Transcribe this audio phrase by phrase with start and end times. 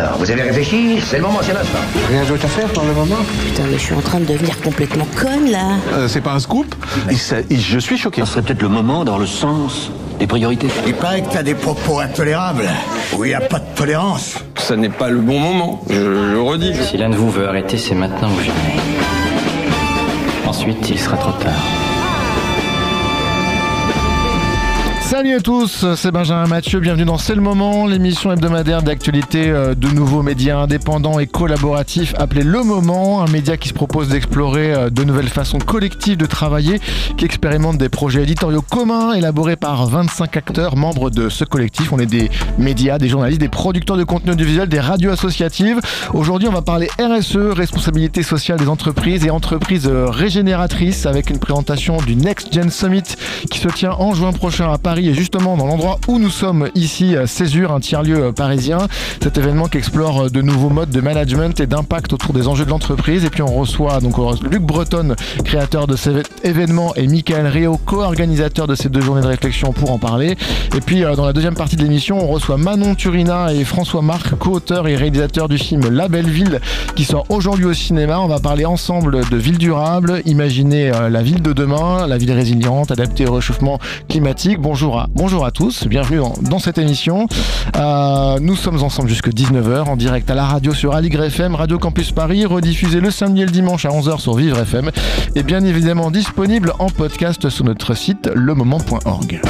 [0.00, 1.78] Alors, vous avez réfléchi C'est le moment, c'est l'instant.
[2.08, 4.58] Rien d'autre à faire pour le moment Putain, mais je suis en train de devenir
[4.62, 5.74] complètement conne là.
[5.92, 6.74] Euh, C'est pas un scoop
[7.10, 8.22] Il s'a- il- Je suis choqué.
[8.24, 10.68] Ce serait peut-être le moment dans le sens des priorités.
[10.86, 12.68] Il paraît que t'as des propos intolérables,
[13.16, 14.36] où il n'y a pas de tolérance.
[14.56, 16.72] Ça n'est pas le bon moment, je le redis.
[16.82, 18.80] Si l'un de vous veut arrêter, c'est maintenant ou jamais.
[20.46, 21.52] Ensuite, il sera trop tard.
[25.10, 29.74] Salut à tous, c'est Benjamin Mathieu, bienvenue dans C'est le moment, l'émission hebdomadaire d'actualité euh,
[29.74, 34.72] de nouveaux médias indépendants et collaboratifs appelé Le Moment, un média qui se propose d'explorer
[34.72, 36.78] euh, de nouvelles façons collectives de travailler,
[37.16, 41.92] qui expérimente des projets éditoriaux communs élaborés par 25 acteurs membres de ce collectif.
[41.92, 45.80] On est des médias, des journalistes, des producteurs de contenu audiovisuel, des radios associatives.
[46.14, 51.40] Aujourd'hui, on va parler RSE, responsabilité sociale des entreprises et entreprises euh, régénératrices avec une
[51.40, 53.16] présentation du Next Gen Summit
[53.50, 56.68] qui se tient en juin prochain à Paris et justement dans l'endroit où nous sommes
[56.74, 58.78] ici, à Césure, un tiers-lieu euh, parisien.
[59.22, 62.64] Cet événement qui explore euh, de nouveaux modes de management et d'impact autour des enjeux
[62.64, 63.24] de l'entreprise.
[63.24, 68.66] Et puis on reçoit donc Luc Breton, créateur de cet événement, et Michael Rio, co-organisateur
[68.66, 70.36] de ces deux journées de réflexion pour en parler.
[70.76, 74.02] Et puis euh, dans la deuxième partie de l'émission, on reçoit Manon Turina et François
[74.02, 76.60] Marc, co-auteur et réalisateur du film La Belle Ville
[76.96, 78.20] qui sort aujourd'hui au cinéma.
[78.20, 82.90] On va parler ensemble de ville durable, imaginer la ville de demain, la ville résiliente,
[82.90, 84.58] adaptée au réchauffement climatique.
[84.60, 87.26] Bonjour bonjour à tous, bienvenue dans, dans cette émission.
[87.76, 91.78] Euh, nous sommes ensemble jusque 19h en direct à la radio sur Aligre FM, Radio
[91.78, 94.90] Campus Paris, rediffusé le samedi et le dimanche à 11h sur Vivre FM
[95.34, 99.40] et bien évidemment disponible en podcast sur notre site lemoment.org.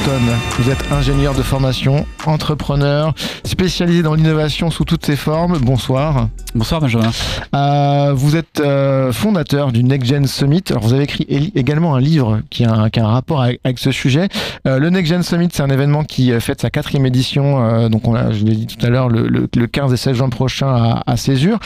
[0.00, 5.56] Vous êtes ingénieur de formation, entrepreneur, spécialisé dans l'innovation sous toutes ses formes.
[5.58, 6.28] Bonsoir.
[6.54, 7.10] Bonsoir Benjamin.
[7.54, 10.62] Euh, vous êtes euh, fondateur du Next Gen Summit.
[10.70, 11.24] Alors vous avez écrit
[11.54, 14.28] également un livre qui a un, qui a un rapport avec, avec ce sujet.
[14.66, 17.88] Euh, le Next Gen Summit, c'est un événement qui fête sa quatrième édition.
[17.88, 20.16] donc on l'a, je l'ai dit tout à l'heure, le, le- le 15 et 16
[20.16, 21.58] juin prochain à, à Césure.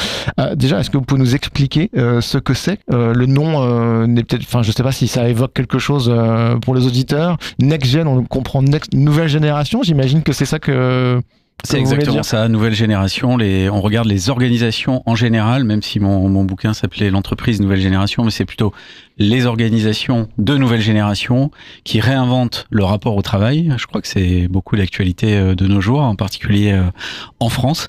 [0.55, 2.79] Déjà, est-ce que vous pouvez nous expliquer ce que c'est?
[2.91, 6.13] Le nom n'est peut-être, enfin, je sais pas si ça évoque quelque chose
[6.63, 7.37] pour les auditeurs.
[7.61, 9.83] Next Gen, on comprend next, nouvelle génération.
[9.83, 11.21] J'imagine que c'est ça que.
[11.63, 13.37] C'est exactement ça, nouvelle génération.
[13.37, 17.81] Les, on regarde les organisations en général, même si mon, mon bouquin s'appelait l'entreprise nouvelle
[17.81, 18.73] génération, mais c'est plutôt
[19.19, 21.51] les organisations de nouvelle génération
[21.85, 23.75] qui réinventent le rapport au travail.
[23.77, 26.85] Je crois que c'est beaucoup l'actualité euh, de nos jours, en particulier euh,
[27.41, 27.89] en France.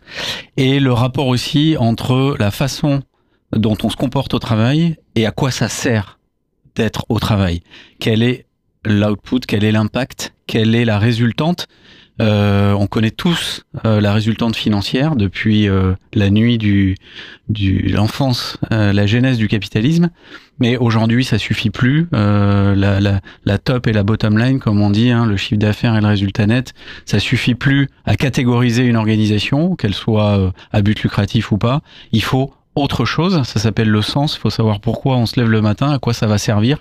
[0.58, 3.02] Et le rapport aussi entre la façon
[3.56, 6.20] dont on se comporte au travail et à quoi ça sert
[6.76, 7.62] d'être au travail.
[8.00, 8.46] Quel est
[8.86, 11.68] l'output, quel est l'impact, quelle est la résultante
[12.22, 16.96] euh, on connaît tous euh, la résultante financière depuis euh, la nuit du,
[17.50, 20.10] du l'enfance, euh, la genèse du capitalisme.
[20.60, 22.08] Mais aujourd'hui, ça suffit plus.
[22.14, 25.60] Euh, la, la, la top et la bottom line, comme on dit, hein, le chiffre
[25.60, 26.74] d'affaires et le résultat net,
[27.06, 31.82] ça suffit plus à catégoriser une organisation, qu'elle soit euh, à but lucratif ou pas.
[32.12, 35.50] Il faut autre chose, ça s'appelle le sens, il faut savoir pourquoi on se lève
[35.50, 36.78] le matin, à quoi ça va servir.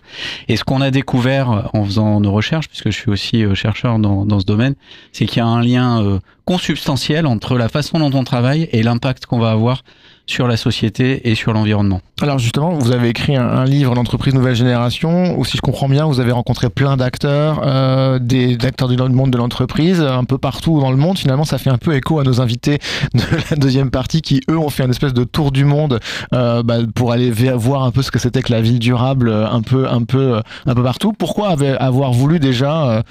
[0.47, 3.99] Et ce qu'on a découvert en faisant nos recherches, puisque je suis aussi euh, chercheur
[3.99, 4.75] dans, dans ce domaine,
[5.13, 8.83] c'est qu'il y a un lien euh, consubstantiel entre la façon dont on travaille et
[8.83, 9.83] l'impact qu'on va avoir
[10.31, 12.01] sur la société et sur l'environnement.
[12.23, 16.05] Alors justement, vous avez écrit un, livre, l'entreprise nouvelle génération, où si je comprends bien,
[16.07, 20.81] vous avez rencontré plein d'acteurs, euh, des acteurs du monde de l'entreprise, un peu partout
[20.81, 21.19] dans le monde.
[21.19, 22.79] Finalement, ça fait un peu écho à nos invités
[23.15, 25.99] de la deuxième partie, qui eux ont fait une espèce de tour du monde
[26.33, 29.51] euh, bah, pour aller voir un peu ce que c'était que la ville durable, euh,
[29.51, 31.13] un peu, un peu, un peu partout.
[31.13, 33.03] Pourquoi avoir voulu déjà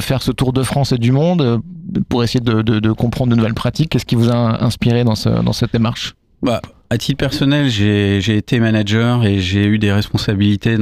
[0.00, 1.60] faire ce tour de France et du monde
[2.08, 3.90] pour essayer de, comprendre de nouvelles pratiques?
[3.90, 6.14] Qu'est-ce qui vous a inspiré dans cette démarche?
[6.42, 10.76] Bah, à titre personnel, j'ai été manager et j'ai eu des responsabilités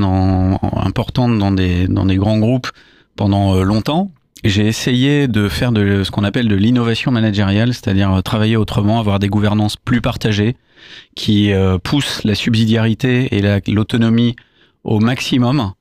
[0.61, 2.69] importantes dans des, grands groupes
[3.17, 4.11] pendant euh, longtemps.
[4.44, 9.19] J'ai essayé de faire ce qu'on appelle de l'innovation managériale, c'est-à-dire euh, travailler autrement, avoir
[9.19, 10.56] des gouvernances plus partagées
[11.15, 14.37] qui euh, poussent la subsidiarité et la- l'autonomie
[14.84, 15.73] au maximum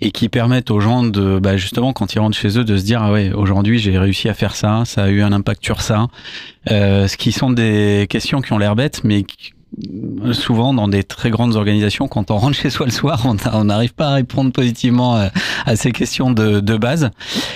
[0.00, 2.84] et qui permettent aux gens de, bah, justement, quand ils rentrent chez eux, de se
[2.84, 5.82] dire ah ouais, aujourd'hui j'ai réussi à faire ça, ça a eu un impact sur
[5.82, 6.06] ça.
[6.70, 9.52] Euh, ce qui sont des questions qui ont l'air bêtes, mais qui-
[10.32, 13.94] souvent dans des très grandes organisations, quand on rentre chez soi le soir, on n'arrive
[13.94, 15.30] pas à répondre positivement à,
[15.66, 17.10] à ces questions de, de base.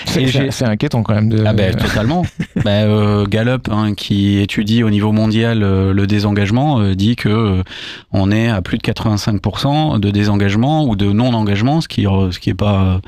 [0.07, 1.29] C'est inquiétant quand même.
[1.29, 1.45] De...
[1.45, 2.25] Ah ben totalement.
[2.65, 7.29] Ben, euh, Gallup, hein, qui étudie au niveau mondial euh, le désengagement, euh, dit que
[7.29, 7.63] euh,
[8.11, 12.51] on est à plus de 85% de désengagement ou de non-engagement, ce qui ce qui
[12.51, 13.01] est pas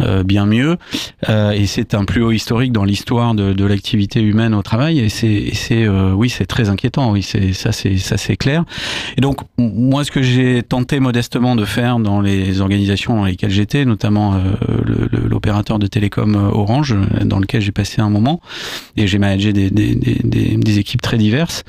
[0.00, 0.76] euh, bien mieux.
[1.28, 5.00] Euh, et c'est un plus haut historique dans l'histoire de, de l'activité humaine au travail.
[5.00, 5.52] Et c'est
[5.84, 7.12] euh, oui c'est très inquiétant.
[7.12, 8.51] Oui c'est ça c'est ça c'est clair.
[9.16, 13.50] Et donc, moi, ce que j'ai tenté modestement de faire dans les organisations dans lesquelles
[13.50, 14.38] j'étais, notamment euh,
[15.28, 18.40] l'opérateur de télécom euh, Orange, dans lequel j'ai passé un moment,
[18.96, 21.64] et j'ai managé des, des, des, des- équipes très diverses,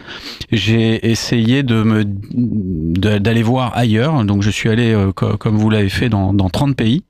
[0.51, 4.23] j'ai essayé de d'aller voir ailleurs.
[4.25, 7.03] Donc, je suis allé, euh, co- comme vous l'avez fait, dans, dans 30 pays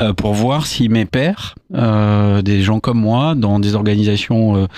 [0.00, 4.68] euh, pour voir si mes pairs, euh, des gens comme moi, dans des organisations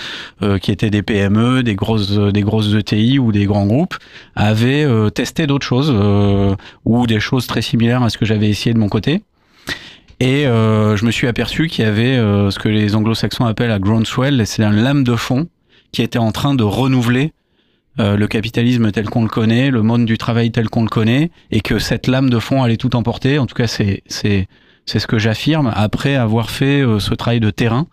[0.43, 3.97] euh, qui étaient des PME, des grosses, des grosses ETI ou des grands groupes,
[4.35, 5.95] avaient testé d'autres choses
[6.85, 9.23] ou des choses très similaires à ce que j'avais essayé de mon côté.
[10.21, 14.47] Et je me suis aperçu qu'il y avait ce que les anglo-saxons appellent la groundswell,
[14.47, 15.47] c'est un lame de fond
[15.93, 17.33] qui était en train de renouveler
[17.99, 21.61] le capitalisme tel qu'on le connaît, le monde du travail tel qu'on le connaît, et
[21.61, 23.39] que cette lame de fond allait tout emporter.
[23.39, 24.03] En tout cas, c'est
[24.87, 27.87] c'est ce que j'affirme après avoir fait euh, ce travail de terrain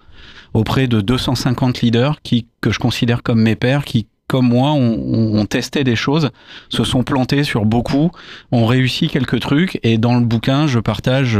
[0.53, 5.45] auprès de 250 leaders qui que je considère comme mes pairs, qui comme moi ont
[5.45, 6.31] testé des choses,
[6.69, 8.09] se sont plantés sur beaucoup,
[8.51, 11.39] ont réussi quelques trucs, et dans le bouquin, je partage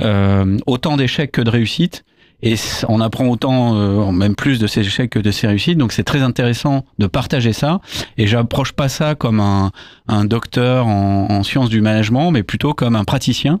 [0.00, 2.04] euh, autant d'échecs que de réussites.
[2.42, 2.56] Et
[2.88, 5.78] on apprend autant, euh, même plus de ces échecs que de ces réussites.
[5.78, 7.80] Donc c'est très intéressant de partager ça.
[8.18, 9.70] Et j'approche pas ça comme un,
[10.08, 13.60] un docteur en, en sciences du management, mais plutôt comme un praticien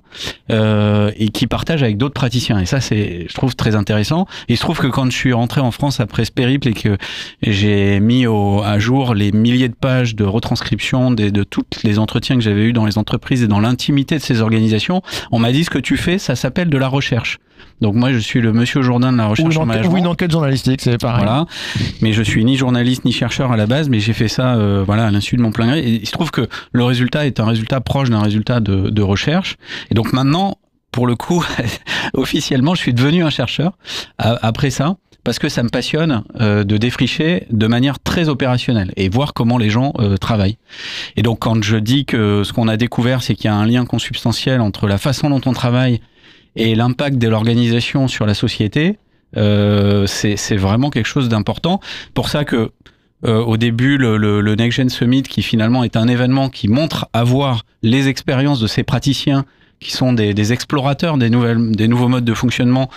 [0.50, 2.58] euh, et qui partage avec d'autres praticiens.
[2.58, 4.26] Et ça, c'est, je trouve, très intéressant.
[4.48, 6.96] Il se trouve que quand je suis rentré en France après ce périple et que
[7.42, 11.98] j'ai mis au, à jour les milliers de pages de retranscription des, de tous les
[11.98, 15.52] entretiens que j'avais eus dans les entreprises et dans l'intimité de ces organisations, on m'a
[15.52, 17.38] dit ce que tu fais, ça s'appelle de la recherche.
[17.80, 19.92] Donc moi, je suis le monsieur Jourdain de la Ou recherche une, en management.
[19.92, 21.24] ou une enquête journalistique, c'est pareil.
[21.24, 21.46] Voilà.
[22.02, 24.82] Mais je suis ni journaliste ni chercheur à la base, mais j'ai fait ça euh,
[24.84, 25.80] voilà, à l'insu de mon plein gré.
[25.80, 29.02] Et il se trouve que le résultat est un résultat proche d'un résultat de, de
[29.02, 29.56] recherche.
[29.90, 30.58] Et donc maintenant,
[30.92, 31.44] pour le coup,
[32.14, 33.72] officiellement, je suis devenu un chercheur
[34.18, 34.96] a- après ça.
[35.22, 39.58] Parce que ça me passionne euh, de défricher de manière très opérationnelle et voir comment
[39.58, 40.56] les gens euh, travaillent.
[41.16, 43.66] Et donc quand je dis que ce qu'on a découvert, c'est qu'il y a un
[43.66, 46.00] lien consubstantiel entre la façon dont on travaille
[46.56, 48.98] et l'impact de l'organisation sur la société,
[49.36, 51.80] euh, c'est vraiment quelque chose d'important.
[52.14, 52.72] Pour ça que
[53.26, 56.68] euh, au début, le, le, le Next Gen Summit, qui finalement est un événement qui
[56.68, 59.44] montre avoir les expériences de ces praticiens
[59.80, 62.90] qui sont des, des explorateurs des, nouvelles, des nouveaux modes de fonctionnement.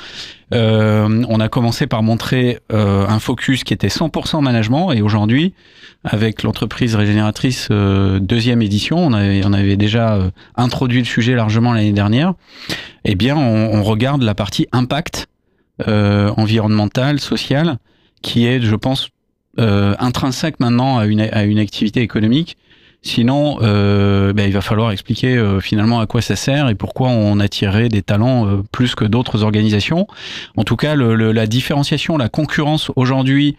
[0.54, 5.54] Euh, on a commencé par montrer euh, un focus qui était 100% management et aujourd'hui,
[6.04, 11.34] avec l'entreprise régénératrice euh, deuxième édition, on avait, on avait déjà euh, introduit le sujet
[11.34, 12.34] largement l'année dernière.
[13.06, 15.28] Eh bien, on, on regarde la partie impact
[15.88, 17.78] euh, environnemental, social,
[18.22, 19.10] qui est, je pense,
[19.60, 22.58] euh, intrinsèque maintenant à une, à une activité économique.
[23.04, 27.10] Sinon, euh, ben, il va falloir expliquer euh, finalement à quoi ça sert et pourquoi
[27.10, 30.08] on attirerait des talents euh, plus que d'autres organisations.
[30.56, 33.58] En tout cas, le, le, la différenciation, la concurrence aujourd'hui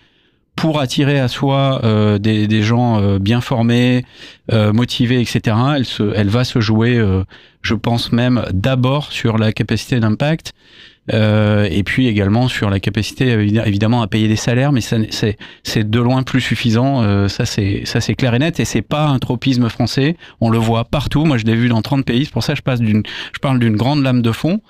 [0.56, 4.04] pour attirer à soi euh, des, des, gens euh, bien formés,
[4.52, 7.00] euh, motivés, etc., elle, se, elle va se jouer,
[7.62, 10.52] je pense même, d'abord sur la capacité d'impact
[11.12, 16.00] euh, et puis également sur la capacité évidemment à payer des salaires, mais c'est de
[16.00, 17.02] loin plus suffisant.
[17.02, 20.16] Euh, ça c'est clair et net et c'est pas un tropisme français.
[20.40, 21.24] On le voit partout.
[21.24, 22.24] Moi je l'ai vu dans 30 pays.
[22.24, 24.60] C'est pour ça je passe je parle d'une grande lame de fond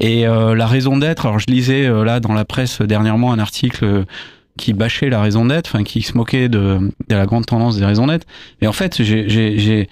[0.00, 1.26] et euh, la raison d'être.
[1.26, 4.04] Alors je lisais euh, là dans la presse dernièrement un article
[4.56, 7.84] qui bâchait la raison d'être, enfin qui se moquait de, de la grande tendance des
[7.84, 8.26] raisons d'être.
[8.60, 9.88] Et en fait j'ai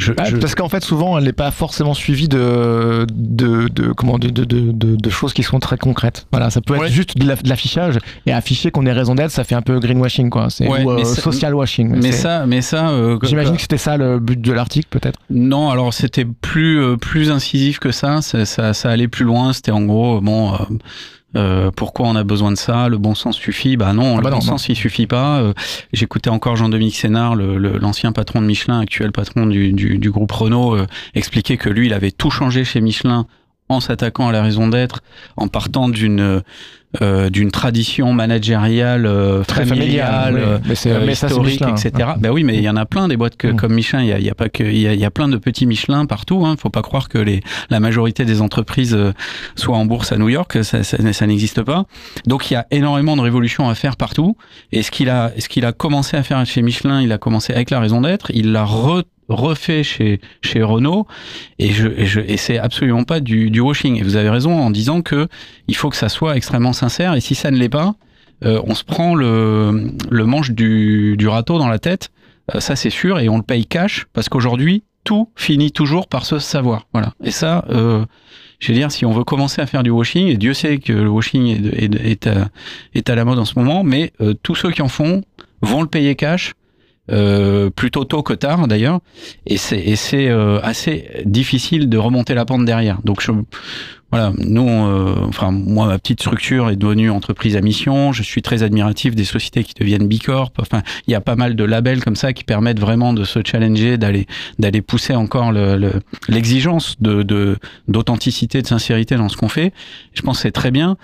[0.00, 0.36] je, bah, je...
[0.36, 4.44] Parce qu'en fait, souvent, elle n'est pas forcément suivie de, de, de, comment, de, de,
[4.44, 6.26] de, de, choses qui sont très concrètes.
[6.32, 6.88] Voilà, ça peut être ouais.
[6.88, 10.48] juste de l'affichage et afficher qu'on est raison d'être, ça fait un peu greenwashing, quoi.
[10.48, 11.94] C'est ouais, ou euh, social washing.
[12.00, 12.90] Mais ça, mais ça.
[12.90, 15.18] Euh, J'imagine que c'était ça le but de l'article, peut-être.
[15.28, 18.22] Non, alors c'était plus euh, plus incisif que ça.
[18.22, 19.52] Ça, ça, ça allait plus loin.
[19.52, 20.54] C'était en gros, bon.
[21.36, 22.88] Euh, pourquoi on a besoin de ça?
[22.88, 23.76] Le bon sens suffit?
[23.76, 25.40] Bah non, ah le bah bon non, sens il suffit pas.
[25.40, 25.52] Euh,
[25.92, 30.74] J'écoutais encore Jean-Dominique Sénard, l'ancien patron de Michelin, actuel patron du, du, du groupe Renault,
[30.74, 33.26] euh, expliquer que lui, il avait tout changé chez Michelin
[33.68, 35.00] en s'attaquant à la raison d'être,
[35.36, 36.42] en partant d'une
[37.02, 40.76] euh, d'une tradition managériale euh, très familiale, familiale, oui.
[40.84, 41.92] mais euh, mais historique, etc.
[41.94, 42.04] Ouais.
[42.18, 43.56] Ben oui, mais il y en a plein des boîtes que, mmh.
[43.56, 44.02] comme Michelin.
[44.02, 45.66] Il y a, y a, pas que il y a, y a, plein de petits
[45.66, 46.44] Michelin partout.
[46.44, 46.56] Hein.
[46.58, 49.12] Faut pas croire que les la majorité des entreprises euh,
[49.54, 50.64] soient en bourse à New York.
[50.64, 51.84] Ça, ça, ça n'existe pas.
[52.26, 54.36] Donc il y a énormément de révolutions à faire partout.
[54.72, 57.52] Et ce qu'il a ce qu'il a commencé à faire chez Michelin, il a commencé
[57.52, 58.32] avec la raison d'être.
[58.34, 61.06] Il l'a re refait chez chez Renault.
[61.58, 63.96] Et je je, et c'est absolument pas du, du washing.
[63.96, 65.28] Et vous avez raison en disant que
[65.68, 67.14] il faut que ça soit extrêmement sincère.
[67.14, 67.94] Et si ça ne l'est pas
[68.44, 72.10] euh, on se prend le le manche du, du râteau dans la tête.
[72.54, 73.18] Euh, ça c'est sûr.
[73.18, 76.86] Et on le paye cash parce qu'aujourd'hui tout finit toujours par se savoir.
[76.92, 77.14] Voilà.
[77.22, 78.04] Et ça euh,
[78.58, 80.92] je veux dire, si on veut commencer à faire du washing, et Dieu sait que
[80.92, 82.28] le washing est, est,
[82.94, 85.22] est, à, la mode en ce moment, mais tous ceux qui en font
[85.62, 86.52] vont le payer cash
[87.10, 89.00] euh, plutôt tôt que tard d'ailleurs,
[89.46, 92.98] et c'est euh, assez difficile de remonter la pente derrière.
[93.04, 93.20] Donc
[94.10, 98.12] voilà, nous, euh, enfin moi, ma petite structure est devenue entreprise à mission.
[98.12, 100.52] Je suis très admiratif des sociétés qui deviennent bicorp.
[100.58, 103.40] Enfin, il y a pas mal de labels comme ça qui permettent vraiment de se
[103.44, 104.26] challenger, d'aller
[104.58, 107.22] d'aller pousser encore le- le- l'exigence de
[107.88, 109.72] d'authenticité, de, sincérité dans ce qu'on fait.
[110.14, 110.96] Je pense c'est très bien.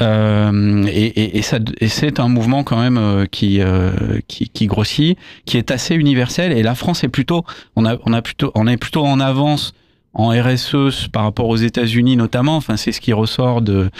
[0.00, 3.90] Euh, et, et, et, ça, et c'est un mouvement quand même euh, qui, euh,
[4.28, 6.52] qui qui grossit, qui est assez universel.
[6.52, 7.44] Et la France est plutôt,
[7.76, 9.72] on a on a plutôt, on est plutôt en avance
[10.12, 12.56] en RSE par rapport aux États-Unis notamment.
[12.56, 13.90] Enfin, c'est ce qui ressort de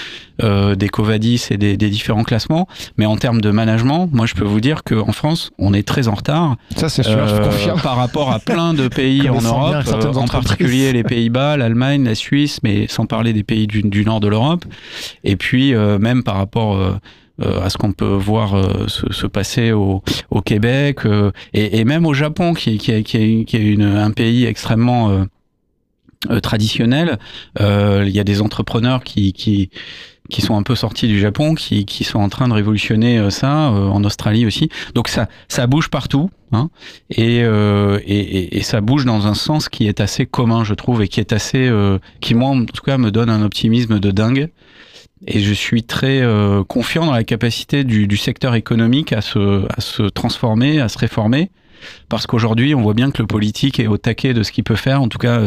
[0.42, 2.66] euh, des Covadis et des, des différents classements.
[2.96, 6.08] Mais en termes de management, moi, je peux vous dire qu'en France, on est très
[6.08, 7.80] en retard Ça, c'est sûr, je euh, confirme.
[7.80, 12.14] par rapport à plein de pays en Europe, euh, en particulier les Pays-Bas, l'Allemagne, la
[12.16, 14.64] Suisse, mais sans parler des pays du, du nord de l'Europe.
[15.24, 16.94] Et puis euh, même par rapport euh,
[17.62, 21.84] à ce qu'on peut voir euh, se, se passer au, au Québec euh, et, et
[21.84, 25.24] même au Japon, qui, qui, est- qui est, qui est une, un pays extrêmement euh,
[26.28, 27.18] euh, traditionnel.
[27.60, 29.70] Euh, Il y a des entrepreneurs qui, qui
[30.30, 33.30] qui sont un peu sortis du Japon, qui, qui sont en train de révolutionner euh,
[33.30, 34.70] ça, euh, en Australie aussi.
[34.94, 36.70] Donc ça, ça bouge partout, hein,
[37.10, 41.02] et, euh, et, et, ça bouge dans un sens qui est assez commun, je trouve,
[41.02, 44.10] et qui est assez, euh, qui moi en tout cas me donne un optimisme de
[44.12, 44.50] dingue.
[45.26, 46.22] Et je suis très
[46.66, 50.96] confiant dans la capacité du, du secteur économique à se, à se transformer, à se
[50.96, 51.50] réformer,
[52.08, 54.76] parce qu'aujourd'hui on voit bien que le politique est au taquet de ce qu'il peut
[54.76, 55.02] faire.
[55.02, 55.42] En tout cas,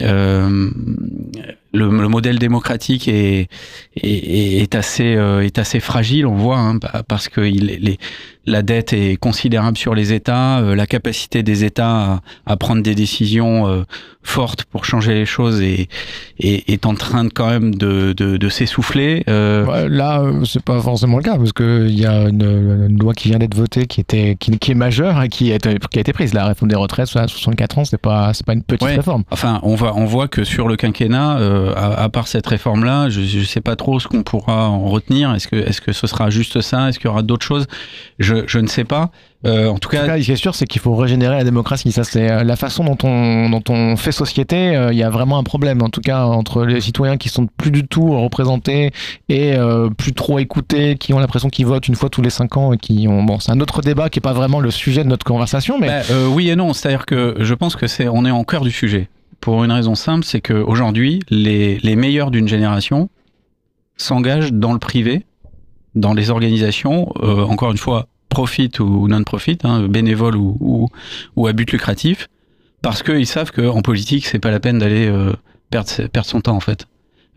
[0.00, 1.32] Um.
[1.72, 3.48] Le, le modèle démocratique est,
[3.96, 7.98] est, est assez, euh, est assez fragile, on voit, hein, pa- parce que il, les,
[8.46, 12.82] la dette est considérable sur les États, euh, la capacité des États à, à prendre
[12.82, 13.82] des décisions euh,
[14.22, 15.88] fortes pour changer les choses est,
[16.40, 19.22] est, est en train de, quand même de, de, de s'essouffler.
[19.26, 23.12] Ouais, là, c'est pas forcément le cas parce que il y a une, une loi
[23.14, 25.98] qui vient d'être votée, qui était, qui, qui est majeure et qui a, été, qui
[25.98, 26.32] a été prise.
[26.34, 28.96] La réforme des retraites à 64 ans, c'est pas, pas une petite Ouais.
[28.96, 29.24] réforme.
[29.30, 33.08] Enfin, on, va, on voit que sur le quinquennat, euh, à, à part cette réforme-là,
[33.08, 35.34] je ne sais pas trop ce qu'on pourra en retenir.
[35.34, 36.88] Est-ce que, est que ce sera juste ça?
[36.88, 37.66] Est-ce qu'il y aura d'autres choses?
[38.18, 39.10] Je, je ne sais pas.
[39.46, 41.44] Euh, en tout En tout cas, ce qui est sûr, c'est qu'il faut régénérer la
[41.44, 41.92] démocratie.
[41.92, 44.76] Ça, c'est euh, la façon dont on, dont on fait société.
[44.76, 47.46] euh, Il y a vraiment un problème, en tout cas, entre les citoyens qui sont
[47.46, 48.90] plus du tout représentés
[49.28, 49.54] et
[49.96, 52.78] plus trop écoutés, qui ont l'impression qu'ils votent une fois tous les cinq ans et
[52.78, 53.22] qui ont.
[53.22, 55.88] Bon, c'est un autre débat qui est pas vraiment le sujet de notre conversation, mais
[55.88, 56.72] bah, oui et non.
[56.72, 59.08] C'est-à-dire que je pense que c'est, on est en cœur du sujet.
[59.40, 63.08] Pour une raison simple, c'est qu'aujourd'hui, les, meilleurs d'une génération
[63.96, 65.24] s'engagent dans le privé,
[65.94, 70.88] dans les organisations, euh, encore une fois, profit ou non-profit, hein, bénévole ou,
[71.46, 72.28] à but lucratif,
[72.82, 75.32] parce qu'ils savent qu'en politique, c'est pas la peine d'aller euh,
[75.70, 76.86] perdre son temps, en fait.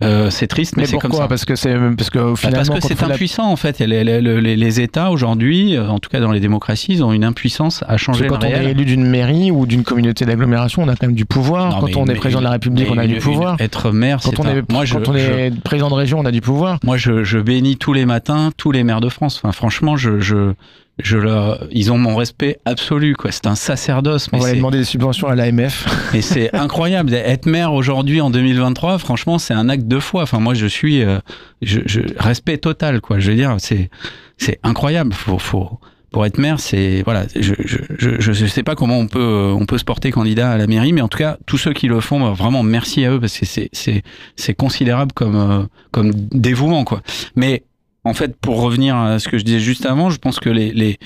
[0.03, 1.27] Euh, c'est triste, mais, mais c'est comme pourquoi ça.
[1.29, 3.79] Parce que c'est parce que Bah, finalement, parce que c'est la- impuissant en fait.
[3.79, 7.13] Les, les- les- les États aujourd'hui, euh, en tout cas dans les démocraties, ils ont
[7.13, 9.83] une impuissance à Parce changer que le quand on est élu d'une mairie ou d'une
[9.83, 11.69] communauté d'agglomération, on a quand même du pouvoir.
[11.71, 13.57] Non, quand mais- on est président de la République, on a du pouvoir.
[13.59, 16.19] être maire, Quand c'est on, un- est, je, quand on je- est président de région,
[16.19, 16.79] on a du pouvoir.
[16.83, 19.39] moi je, je bénis tous les matins tous les maires de France.
[19.43, 20.53] Enfin franchement, je, je,
[20.99, 23.31] je leur, ils ont mon respect absolu quoi.
[23.31, 25.87] C'est un sacerdoce, On mais va aller demander des subventions à l'AMF.
[26.13, 27.13] mais c'est incroyable.
[27.13, 30.23] Être maire aujourd'hui en 2023, franchement, c'est un acte de foi.
[30.23, 31.19] Enfin moi je suis, euh,
[31.61, 33.19] je, je respect total quoi.
[33.19, 33.89] Je veux dire, c'est,
[34.37, 35.13] c'est incroyable.
[35.13, 35.79] Faut, faut,
[36.11, 39.53] pour être maire, c'est voilà, je, je, je, je sais pas comment on peut euh,
[39.53, 41.87] on peut se porter candidat à la mairie, mais en tout cas tous ceux qui
[41.87, 44.03] le font, bah, vraiment merci à eux parce que c'est c'est
[44.35, 47.01] c'est considérable comme euh, comme dévouement quoi.
[47.35, 47.63] Mais
[48.03, 50.97] en fait, pour revenir à ce que je disais juste avant, je pense que les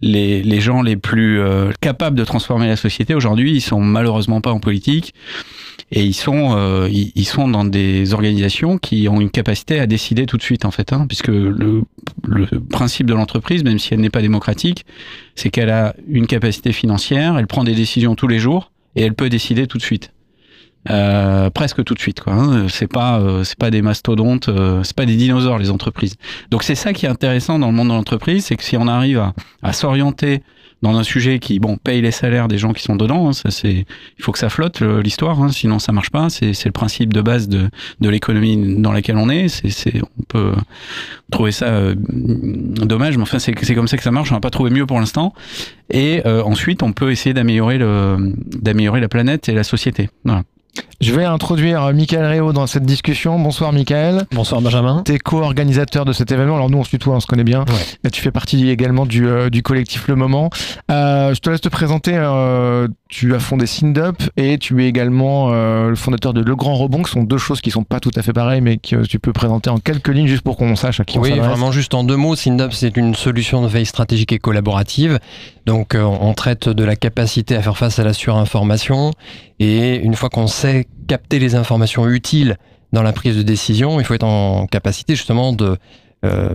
[0.00, 4.52] les gens les plus euh, capables de transformer la société aujourd'hui, ils sont malheureusement pas
[4.52, 5.14] en politique
[5.90, 10.26] et ils sont euh, ils, sont dans des organisations qui ont une capacité à décider
[10.26, 11.82] tout de suite en fait, hein, puisque le
[12.70, 14.86] principe de l'entreprise, même si elle n'est pas démocratique,
[15.34, 19.14] c'est qu'elle a une capacité financière, elle prend des décisions tous les jours et elle
[19.14, 20.13] peut décider tout de suite.
[20.90, 22.34] Euh, presque tout de suite quoi.
[22.34, 22.66] Hein.
[22.68, 26.16] C'est pas euh, c'est pas des mastodontes, euh, c'est pas des dinosaures les entreprises.
[26.50, 28.86] Donc c'est ça qui est intéressant dans le monde de l'entreprise, c'est que si on
[28.86, 30.42] arrive à, à s'orienter
[30.82, 33.50] dans un sujet qui bon paye les salaires des gens qui sont dedans, hein, ça
[33.50, 33.86] c'est
[34.18, 36.28] il faut que ça flotte l'histoire, hein, sinon ça marche pas.
[36.28, 39.48] C'est c'est le principe de base de de l'économie dans laquelle on est.
[39.48, 40.52] C'est c'est on peut
[41.30, 44.30] trouver ça euh, dommage, mais enfin c'est c'est comme ça que ça marche.
[44.32, 45.32] On n'a pas trouvé mieux pour l'instant.
[45.88, 50.10] Et euh, ensuite on peut essayer d'améliorer le d'améliorer la planète et la société.
[50.24, 50.42] Voilà.
[51.00, 53.38] Je vais introduire euh, Michael Réau dans cette discussion.
[53.38, 54.24] Bonsoir Michael.
[54.32, 55.02] Bonsoir Benjamin.
[55.04, 56.54] Tu es co-organisateur de cet événement.
[56.54, 57.64] Alors nous on se tutoie, on se connaît bien.
[58.04, 60.50] Et tu fais partie également du, euh, du collectif Le Moment.
[60.90, 62.12] Euh, je te laisse te présenter.
[62.16, 67.02] euh, tu as fondé Sindup et tu es également le fondateur de Le Grand Rebond,
[67.02, 69.32] qui sont deux choses qui sont pas tout à fait pareilles, mais que tu peux
[69.32, 72.02] présenter en quelques lignes juste pour qu'on sache à qui on Oui, vraiment juste en
[72.02, 75.20] deux mots, SINDUP c'est une solution de veille stratégique et collaborative.
[75.64, 79.12] Donc on traite de la capacité à faire face à la surinformation
[79.60, 80.63] et une fois qu'on sait
[81.06, 82.56] capter les informations utiles
[82.92, 85.76] dans la prise de décision, il faut être en capacité justement de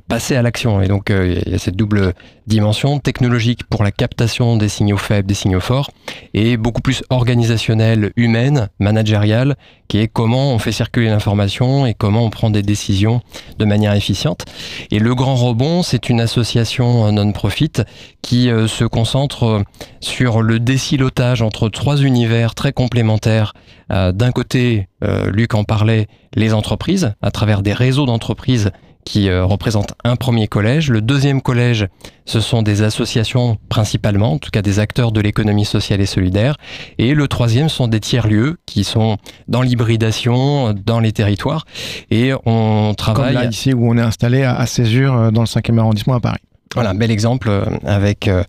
[0.08, 0.82] passer à l'action.
[0.82, 2.14] Et donc euh, il y a cette double
[2.48, 5.92] dimension technologique pour la captation des signaux faibles, des signaux forts,
[6.34, 9.56] et beaucoup plus organisationnelle, humaine, managériale,
[9.88, 13.22] qui est comment on fait circuler l'information et comment on prend des décisions
[13.58, 14.46] de manière efficiente.
[14.92, 17.74] Et le Grand Rebond, c'est une association euh, non-profit
[18.22, 19.64] qui euh, se concentre euh,
[20.00, 23.54] sur le décilotage entre trois univers très complémentaires.
[23.92, 28.72] Euh, D'un côté, euh, Luc en parlait, les entreprises, à travers des réseaux d'entreprises
[29.10, 30.92] qui euh, représentent un premier collège.
[30.92, 31.88] Le deuxième collège,
[32.26, 36.58] ce sont des associations principalement, en tout cas des acteurs de l'économie sociale et solidaire.
[37.00, 41.66] Et le troisième sont des tiers-lieux qui sont dans l'hybridation, dans les territoires.
[42.12, 43.34] Et on Comme travaille...
[43.34, 46.20] là ici où on est installé à, à Césure euh, dans le 5e arrondissement à
[46.20, 46.42] Paris.
[46.76, 48.44] Voilà, bel exemple euh, avec, euh,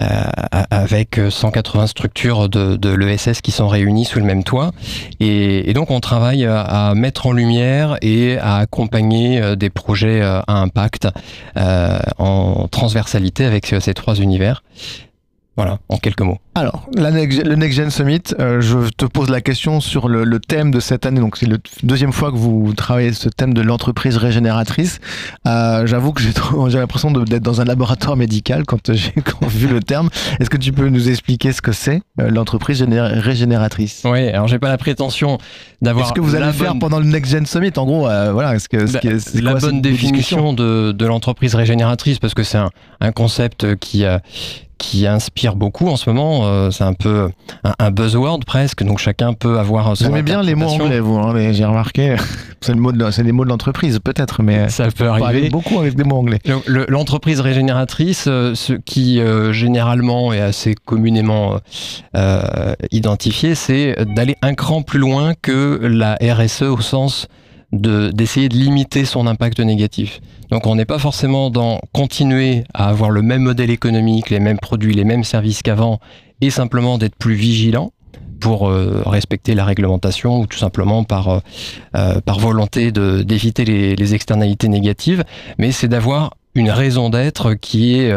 [0.00, 0.04] euh,
[0.70, 4.70] avec 180 structures de, de l'ESS qui sont réunies sous le même toit.
[5.20, 10.40] Et, donc on travaille à, mettre en lumière et à accompagner euh, des projets euh,
[10.46, 11.08] à impact
[11.58, 14.62] euh, en transversalité avec euh, ces trois univers.
[15.56, 16.38] Voilà, en quelques mots.
[16.54, 20.24] Alors, la Next- le Next Gen Summit, euh, je te pose la question sur le,
[20.24, 21.18] le thème de cette année.
[21.18, 25.00] Donc, c'est la deuxième fois que vous travaillez ce thème de l'entreprise régénératrice.
[25.46, 26.32] Euh, J'avoue que j'ai
[26.78, 29.14] l'impression d'être dans un laboratoire médical quand j'ai
[29.48, 30.10] vu le terme.
[30.40, 34.02] Est-ce que tu peux nous expliquer ce que c'est euh, l'entreprise géné- régénératrice?
[34.04, 35.38] Oui, alors j'ai pas la prétention
[35.80, 36.04] d'avoir.
[36.04, 37.72] Est-ce que vous allez faire pendant le Next Gen Summit?
[37.78, 38.54] En gros, voilà.
[38.56, 40.12] Est-ce que est- c'est la quoi bonne définition?
[40.16, 42.18] discussion de, de l'entreprise régénératrice?
[42.18, 42.68] Parce que c'est un,
[43.00, 44.04] un concept qui
[44.78, 46.41] qui inspire beaucoup en ce moment.
[46.44, 47.30] Euh, c'est un peu
[47.64, 51.00] un, un buzzword presque, donc chacun peut avoir son Vous aimez bien les mots anglais,
[51.00, 51.16] vous.
[51.18, 52.16] hein, mais j'ai remarqué.
[52.60, 55.50] C'est le mot de- les mots de l'entreprise, peut-être, mais Ça peut arriver.
[55.50, 56.38] beaucoup avec des mots anglais.
[56.46, 61.56] Le- le- L'entreprise régénératrice, euh, ce qui euh, généralement est assez communément
[62.16, 67.26] euh, identifié, c'est d'aller un cran plus loin que la RSE au sens
[67.72, 70.20] de d'essayer de limiter son impact négatif.
[70.50, 74.58] Donc on n'est pas forcément dans continuer à avoir le même modèle économique, les mêmes
[74.58, 75.98] produits, les mêmes services qu'avant,
[76.42, 77.92] et simplement d'être plus vigilant
[78.42, 81.38] pour euh, respecter la réglementation ou tout simplement par, euh,
[81.96, 85.24] euh, volonté d'éviter les, externalités négatives,
[85.58, 88.12] mais c'est d'avoir une raison d'être qui est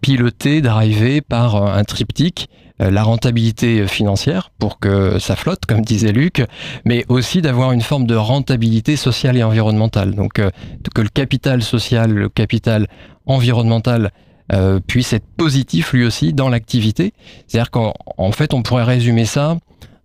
[0.00, 2.48] pilotée, d'arriver par un triptyque,
[2.78, 6.44] la rentabilité financière pour que ça flotte, comme disait Luc,
[6.84, 10.14] mais aussi d'avoir une forme de rentabilité sociale et environnementale.
[10.14, 12.86] Donc que le capital social, le capital
[13.26, 14.12] environnemental
[14.52, 17.12] euh, puisse être positif lui aussi dans l'activité.
[17.46, 19.56] C'est-à-dire qu'en en fait, on pourrait résumer ça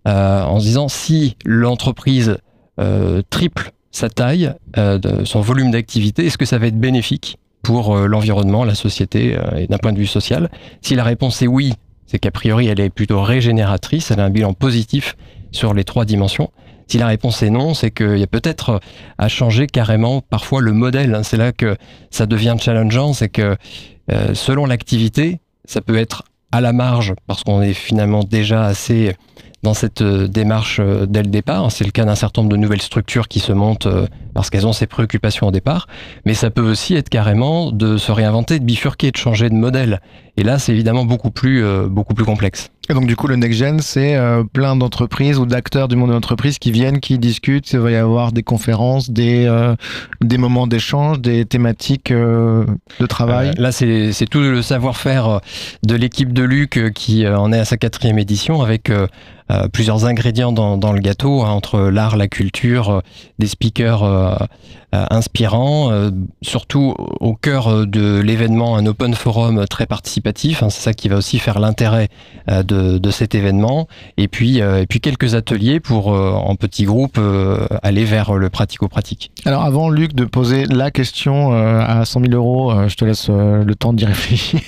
[0.08, 2.38] euh, en se disant si l'entreprise
[2.78, 7.94] euh, triple sa taille, euh, son volume d'activité, est-ce que ça va être bénéfique pour
[7.94, 10.48] l'environnement, la société et d'un point de vue social?
[10.80, 11.74] Si la réponse est oui,
[12.06, 15.16] c'est qu'a priori elle est plutôt régénératrice, elle a un bilan positif
[15.52, 16.50] sur les trois dimensions.
[16.90, 18.80] Si la réponse est non, c'est qu'il y a peut-être
[19.16, 21.14] à changer carrément parfois le modèle.
[21.14, 21.22] hein.
[21.22, 21.76] C'est là que
[22.10, 23.56] ça devient challengeant, c'est que
[24.10, 29.14] euh, selon l'activité, ça peut être à la marge parce qu'on est finalement déjà assez
[29.62, 31.70] dans cette euh, démarche euh, dès le départ.
[31.70, 34.66] C'est le cas d'un certain nombre de nouvelles structures qui se montent euh, parce qu'elles
[34.66, 35.86] ont ces préoccupations au départ.
[36.24, 40.00] Mais ça peut aussi être carrément de se réinventer, de bifurquer, de changer de modèle.
[40.36, 42.70] Et là, c'est évidemment beaucoup euh, beaucoup plus complexe.
[42.90, 46.08] Et donc du coup, le Next Gen, c'est euh, plein d'entreprises ou d'acteurs du monde
[46.08, 47.72] de l'entreprise qui viennent, qui discutent.
[47.72, 49.76] Il va y avoir des conférences, des, euh,
[50.20, 52.66] des moments d'échange, des thématiques euh,
[52.98, 53.50] de travail.
[53.50, 55.40] Euh, là, c'est tout le savoir-faire
[55.84, 58.90] de l'équipe de Luc qui en est à sa quatrième édition avec
[59.50, 63.00] euh, plusieurs ingrédients dans, le gâteau, hein, entre l'art, la culture, euh,
[63.38, 64.36] des speakers euh,
[64.92, 66.10] inspirants,
[66.42, 70.64] surtout au cœur de l'événement, un open forum très participatif.
[70.64, 72.08] hein, c'est ça qui va aussi faire l'intérêt
[72.48, 73.86] de, cet événement.
[74.16, 77.20] Et puis, et puis quelques ateliers pour, en petits groupes,
[77.84, 79.30] aller vers le pratico-pratique.
[79.44, 83.74] Alors avant, Luc, de poser la question à 100 000 euros, je te laisse le
[83.76, 84.60] temps d'y réfléchir.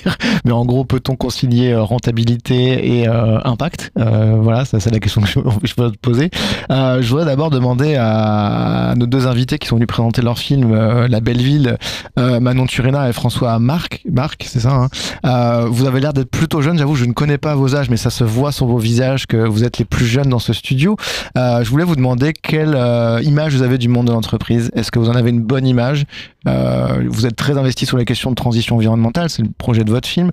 [0.45, 3.91] Mais en gros, peut-on concilier rentabilité et impact?
[3.97, 5.39] Voilà, Ça, c'est la question que je,
[5.75, 6.31] peux te poser.
[6.71, 10.73] Euh, je voudrais d'abord demander à nos deux invités qui sont venus présenter leur film
[10.73, 11.77] euh, La Belle Ville,
[12.17, 14.01] euh, Manon Turena et François Marc.
[14.11, 14.87] Marc, c'est ça.
[15.23, 16.79] Hein vous avez l'air d'être plutôt jeune.
[16.79, 19.37] J'avoue, je ne connais pas vos âges, mais ça se voit sur vos visages que
[19.37, 20.97] vous êtes les plus jeunes dans ce studio.
[21.35, 22.75] Je voulais vous demander quelle
[23.23, 24.71] image vous avez du monde de l'entreprise.
[24.73, 26.05] Est-ce que vous en avez une bonne image?
[26.45, 29.29] Vous êtes très investi sur les questions de transition environnementale.
[29.29, 30.31] C'est le projet de votre film.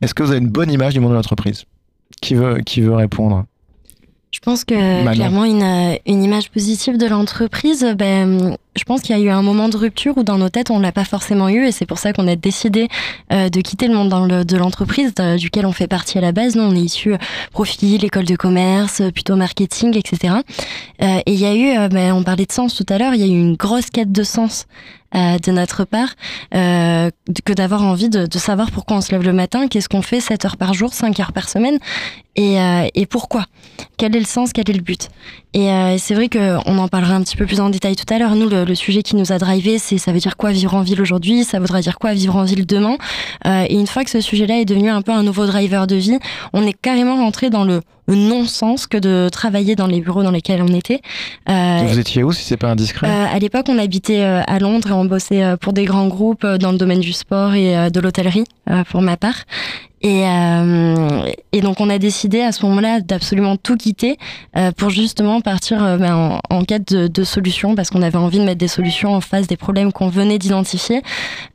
[0.00, 1.64] Est-ce que vous avez une bonne image du monde de l'entreprise?
[2.20, 3.44] Qui veut, qui veut répondre?
[4.32, 5.12] Je pense que Manon.
[5.12, 9.42] clairement une, une image positive de l'entreprise, ben, je pense qu'il y a eu un
[9.42, 11.98] moment de rupture où dans nos têtes on l'a pas forcément eu et c'est pour
[11.98, 12.88] ça qu'on a décidé
[13.30, 16.32] euh, de quitter le monde dans le- de l'entreprise duquel on fait partie à la
[16.32, 16.56] base.
[16.56, 17.18] Nous on est issu euh,
[17.52, 20.36] profil, école de commerce, plutôt marketing, etc.
[21.02, 23.14] Euh, et il y a eu, euh, ben, on parlait de sens tout à l'heure,
[23.14, 24.64] il y a eu une grosse quête de sens
[25.14, 26.08] euh, de notre part
[26.54, 27.10] euh,
[27.44, 30.20] que d'avoir envie de, de savoir pourquoi on se lève le matin, qu'est-ce qu'on fait
[30.20, 31.78] 7 heures par jour, 5 heures par semaine
[32.34, 33.44] et, euh, et pourquoi?
[33.98, 35.10] Quel est le sens, quel est le but?
[35.52, 38.18] Et euh, c'est vrai qu'on en parlera un petit peu plus en détail tout à
[38.18, 38.34] l'heure.
[38.34, 40.80] Nous, le, le sujet qui nous a drivé, c'est ça veut dire quoi vivre en
[40.80, 42.96] ville aujourd'hui, ça voudra dire quoi vivre en ville demain?
[43.46, 45.96] Euh, et une fois que ce sujet-là est devenu un peu un nouveau driver de
[45.96, 46.18] vie,
[46.54, 50.62] on est carrément rentré dans le non-sens que de travailler dans les bureaux dans lesquels
[50.62, 51.00] on était.
[51.48, 53.06] Euh, Vous étiez où si c'est pas indiscret?
[53.08, 56.08] euh, à l'époque, on habitait euh, à Londres et on bossait euh, pour des grands
[56.08, 58.44] groupes dans le domaine du sport et de l'hôtellerie,
[58.90, 59.44] pour ma part.
[60.02, 64.18] Et, euh, et donc, on a décidé à ce moment-là d'absolument tout quitter
[64.56, 68.18] euh, pour justement partir euh, ben, en, en quête de, de solutions parce qu'on avait
[68.18, 71.02] envie de mettre des solutions en face des problèmes qu'on venait d'identifier.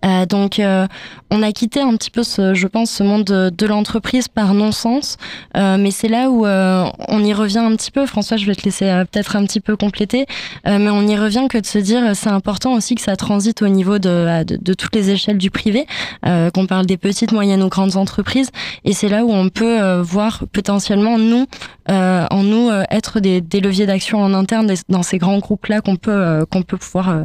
[0.06, 0.88] Euh, donc, euh,
[1.30, 4.54] on a quitté un petit peu, ce, je pense, ce monde de, de l'entreprise par
[4.54, 5.18] non-sens.
[5.56, 8.06] Mais c'est là où on y revient un petit peu.
[8.06, 10.26] François, je vais te laisser peut-être un petit peu compléter.
[10.66, 13.68] Mais on y revient que de se dire, c'est important aussi que ça transite au
[13.68, 15.86] niveau de, de, de toutes les échelles du privé,
[16.24, 18.37] qu'on parle des petites, moyennes ou grandes entreprises.
[18.84, 21.46] Et c'est là où on peut euh, voir potentiellement nous,
[21.90, 25.40] euh, en nous, euh, être des, des leviers d'action en interne des- dans ces grands
[25.40, 27.24] groupes-là qu'on peut, euh, qu'on peut pouvoir euh,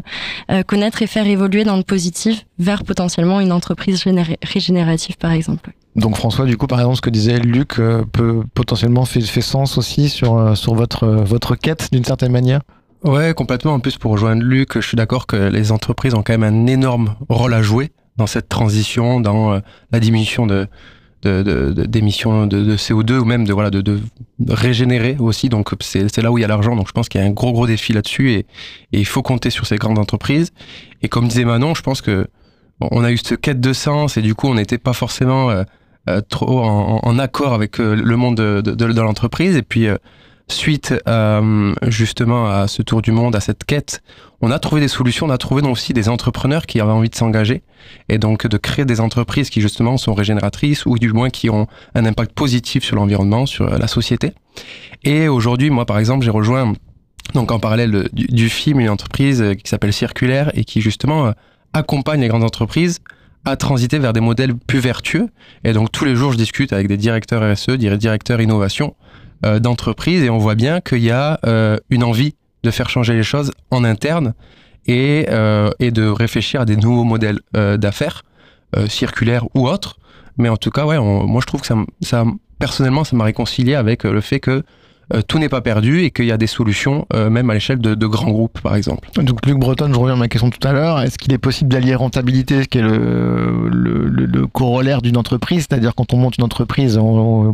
[0.50, 5.32] euh, connaître et faire évoluer dans le positif vers potentiellement une entreprise généra- régénérative, par
[5.32, 5.72] exemple.
[5.96, 9.40] Donc François, du coup, par exemple, ce que disait Luc euh, peut potentiellement fait, fait
[9.42, 12.60] sens aussi sur, euh, sur votre, euh, votre quête d'une certaine manière?
[13.04, 13.72] Ouais, complètement.
[13.74, 16.66] En plus, pour rejoindre Luc, je suis d'accord que les entreprises ont quand même un
[16.66, 20.68] énorme rôle à jouer dans cette transition, dans euh, la diminution de
[21.22, 24.00] d'émissions de, de CO2 ou même de voilà de,
[24.48, 25.48] régénérer aussi.
[25.48, 26.76] Donc c'est là où il y a l'argent.
[26.76, 28.46] Donc je pense qu'il y a un gros gros défi là-dessus et,
[28.92, 30.52] il faut compter sur ces grandes entreprises.
[31.02, 32.26] Et comme disait Manon je pense que
[32.80, 35.62] on a eu cette quête de sens et du coup on n'était pas forcément euh,
[36.08, 39.56] euh, trop en, accord avec euh, le monde de, l'entreprise.
[39.56, 39.86] Et puis
[40.48, 44.02] suite euh, justement à ce tour du monde, à cette quête,
[44.40, 47.14] on a trouvé des solutions, on a trouvé aussi des entrepreneurs qui avaient envie de
[47.14, 47.62] s'engager
[48.08, 51.66] et donc de créer des entreprises qui justement sont régénératrices ou du moins qui ont
[51.94, 54.32] un impact positif sur l'environnement, sur la société.
[55.04, 56.72] Et aujourd'hui, moi par exemple, j'ai rejoint
[57.34, 61.32] donc en parallèle du, film une entreprise qui s'appelle Circulaire et qui justement euh,
[61.72, 62.98] accompagne les grandes entreprises
[63.44, 65.28] à transiter vers des modèles plus vertueux.
[65.64, 68.94] Et donc tous les jours, je discute avec des directeurs RSE, directeurs innovation
[69.44, 73.14] euh, d'entreprise et on voit bien qu'il y a euh, une envie de faire changer
[73.14, 74.34] les choses en interne
[74.86, 78.22] et, euh, et de réfléchir à des nouveaux modèles euh, d'affaires,
[78.88, 79.98] circulaires ou autres.
[80.38, 81.66] Mais en tout cas, ouais, moi je trouve que
[82.00, 82.24] ça,
[82.58, 84.62] personnellement, ça m'a réconcilié avec le fait que
[85.28, 88.06] tout n'est pas perdu et qu'il y a des solutions, euh, même à l'échelle de,
[88.06, 89.08] grands groupes, par exemple.
[89.16, 91.70] Donc Luc Breton, je reviens à ma question tout à l'heure, est-ce qu'il est possible
[91.70, 96.98] d'allier rentabilité, ce qui est le, corollaire d'une entreprise, c'est-à-dire quand on monte une entreprise,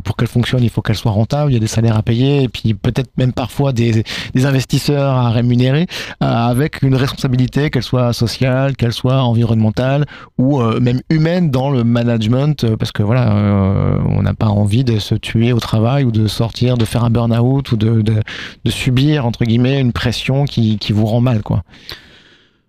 [0.04, 2.44] pour qu'elle fonctionne, il faut qu'elle soit rentable, il y a des salaires à payer,
[2.44, 5.86] et puis peut-être même parfois des, des investisseurs à rémunérer,
[6.22, 10.06] euh, avec une responsabilité, qu'elle soit sociale, qu'elle soit environnementale,
[10.38, 14.46] ou euh, même humaine dans le management, euh, parce que voilà, euh, on n'a pas
[14.46, 18.02] envie de se tuer au travail, ou de sortir, de faire un burn-out, ou de,
[18.02, 18.22] de,
[18.64, 21.62] de subir, entre guillemets, une pression qui, qui vous rend mal, quoi.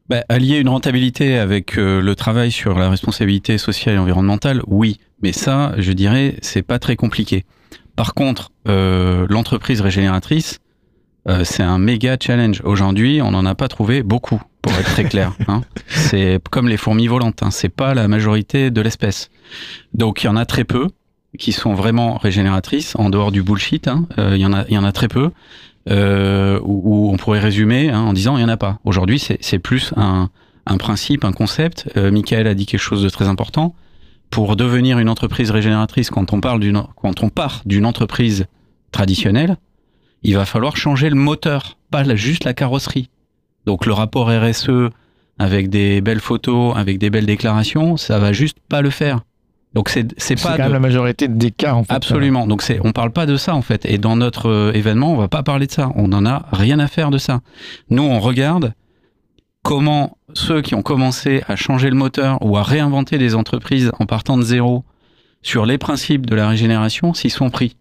[0.10, 5.00] Bah, allier une rentabilité avec euh, le travail sur la responsabilité sociale et environnementale, oui.
[5.22, 7.46] Mais ça, je dirais, c'est pas très compliqué.
[7.96, 10.62] Par contre, euh, l'entreprise régénératrice,
[11.28, 12.62] euh, c'est un méga challenge.
[12.64, 15.34] Aujourd'hui, on n'en a pas trouvé beaucoup, pour être très clair.
[15.48, 15.62] hein.
[15.88, 17.44] C'est comme les fourmis volantes.
[17.44, 17.52] Hein.
[17.52, 19.30] C'est pas la majorité de l'espèce.
[19.94, 20.88] Donc, il y en a très peu
[21.38, 23.88] qui sont vraiment régénératrices en dehors du bullshit.
[23.88, 24.08] hein.
[24.18, 24.46] Euh, Il y
[24.78, 25.32] en a, très peu.
[25.90, 28.80] Euh, où, on pourrait résumer hein, en disant il y en a pas.
[28.84, 30.30] Aujourd'hui, c'est plus un,
[30.78, 31.90] principe, un concept.
[31.98, 33.76] Euh, Michael a dit quelque chose de très important.
[34.30, 36.62] Pour devenir une entreprise régénératrice, quand on parle
[36.96, 38.46] quand on part d'une entreprise
[38.92, 39.58] traditionnelle,
[40.22, 43.10] il va falloir changer le moteur, pas juste la carrosserie.
[43.66, 44.92] Donc le rapport RSE
[45.40, 49.22] avec des belles photos, avec des belles déclarations, ça va juste pas le faire.
[49.76, 50.04] Donc c'est
[50.42, 51.94] pas quand même de- la majorité des cas en fait.
[51.94, 52.48] Absolument.
[52.48, 53.86] Donc c'est, on parle pas de ça en fait.
[53.86, 55.92] Et dans notre euh, événement, on va pas parler de ça.
[55.96, 57.42] On n'en a rien à faire de ça.
[57.92, 58.74] Nous, on regarde
[59.62, 64.06] comment ceux qui ont commencé à changer le moteur ou à réinventer des entreprises en
[64.06, 64.84] partant de zéro
[65.42, 67.76] sur les principes de la régénération s'y sont pris.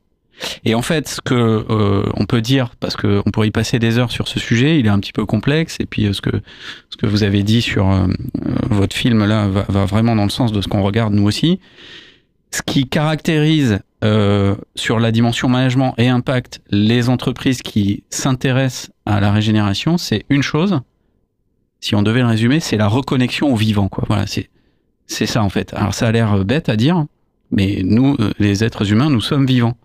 [0.65, 3.79] Et en fait, ce que euh, on peut dire, parce que on pourrait y passer
[3.79, 5.77] des heures sur ce sujet, il est un petit peu complexe.
[5.81, 6.41] Et puis euh, ce que
[6.91, 8.07] ce que vous avez dit sur euh,
[8.71, 11.61] votre film là va, vraiment dans le sens de ce qu'on regarde nous aussi.
[12.51, 13.81] Ce qui caractérise
[14.77, 20.43] sur la dimension management et impact les entreprises qui s'intéressent à la régénération, c'est une
[20.43, 20.81] chose.
[21.81, 23.91] Si on devait le résumer, c'est la reconnexion au vivant.
[24.07, 24.51] Voilà, c'est
[25.09, 25.75] c'est ça en fait.
[25.75, 27.05] Alors ça a l'air bête à dire,
[27.51, 29.77] mais nous, les êtres humains, nous sommes vivants.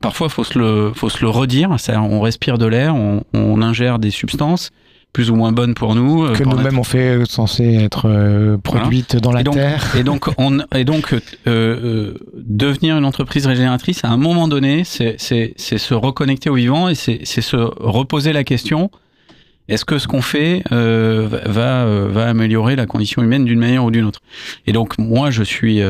[0.00, 1.74] Parfois, faut se le, faut se le redire.
[1.78, 4.70] Ça, on respire de l'air, on, on ingère des substances
[5.12, 6.24] plus ou moins bonnes pour nous.
[6.24, 9.94] euh, que nous-mêmes on fait euh, censé être euh, produites dans la et donc, terre.
[9.96, 14.84] Et donc, on, et donc euh, euh, devenir une entreprise régénératrice, à un moment donné,
[14.84, 18.90] c'est c'est- c'est se reconnecter au vivant et c'est c'est se reposer la question
[19.68, 23.84] est-ce que ce qu'on fait euh, va, va, va améliorer la condition humaine d'une manière
[23.84, 24.20] ou d'une autre?
[24.66, 25.80] Et donc, moi, je suis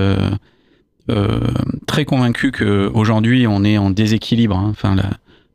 [1.10, 1.40] euh,
[1.86, 4.56] très convaincu qu'aujourd'hui, on est en déséquilibre.
[4.56, 4.68] hein.
[4.70, 4.96] Enfin,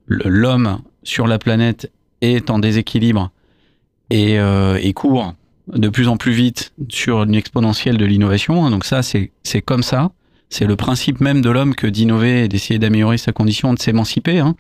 [0.07, 3.31] l'homme sur la planète est en déséquilibre
[4.09, 5.33] et, euh, et court
[5.73, 8.65] de plus en plus vite sur une exponentielle de l'innovation.
[8.65, 8.71] hein.
[8.71, 9.31] Donc ça, c'est
[9.65, 10.11] comme ça.
[10.49, 14.39] C'est le principe même de l'homme que d'innover et d'essayer d'améliorer sa condition, de s'émanciper.
[14.39, 14.55] hein.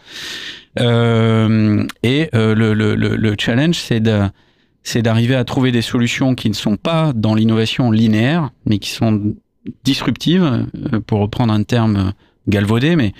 [0.79, 6.53] Euh, et le, le, le, le challenge, c'est d'arriver à trouver des solutions qui ne
[6.55, 9.33] sont pas dans l'innovation linéaire, mais qui sont
[9.83, 12.13] disruptives, euh, pour reprendre un terme
[12.47, 13.13] galvaudé, mais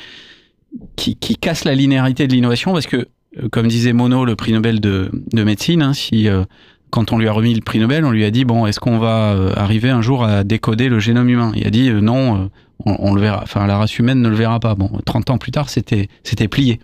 [0.95, 3.07] qui, cassent la linéarité de l'innovation, parce que,
[3.37, 6.43] euh, comme disait Monod, le prix Nobel de, de médecine, hein, si euh,
[6.89, 8.97] quand on lui a remis le prix Nobel, on lui a dit bon, est-ce qu'on
[8.97, 11.51] va euh, arriver un jour à décoder le génome humain?
[11.55, 12.47] Il a dit euh, non, euh,
[12.85, 13.41] on, le verra.
[13.43, 14.75] Enfin, la race humaine ne le verra pas.
[14.75, 16.79] Bon, 30 ans plus tard, c'était c'était plié.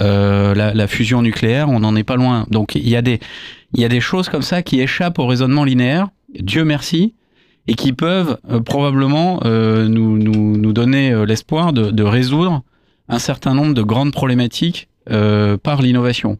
[0.00, 2.46] Euh, la, la fusion nucléaire, on n'en est pas loin.
[2.50, 2.96] Donc il y
[3.74, 6.08] il y a des choses comme ça qui échappent au raisonnement linéaire.
[6.38, 7.14] Dieu merci.
[7.68, 12.62] Et qui peuvent euh, probablement euh, nous, nous, nous donner euh, l'espoir de, de résoudre
[13.08, 14.88] un certain nombre de grandes problématiques
[15.62, 16.38] par l'innovation.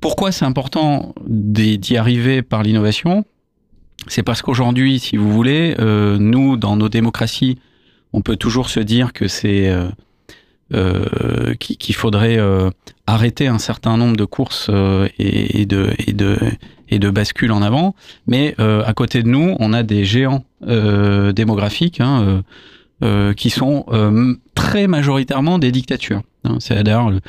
[0.00, 3.24] Pourquoi c'est important d'y arriver par l'innovation?
[4.06, 7.58] C'est parce qu'aujourd'hui, si vous voulez, nous, dans nos démocraties,
[8.12, 9.74] on peut toujours se dire que c'est
[11.58, 12.38] qu'il faudrait
[13.08, 14.70] arrêter un certain nombre de courses
[15.18, 15.90] et, de,
[16.88, 17.94] et de bascules en avant.
[18.26, 22.42] Mais euh, à côté de nous, on a des géants euh, démographiques hein,
[23.02, 23.84] euh, qui sont
[24.54, 26.22] très majoritairement des dictatures.
[26.44, 26.56] hein.
[26.60, 27.20] C'est d'ailleurs, le-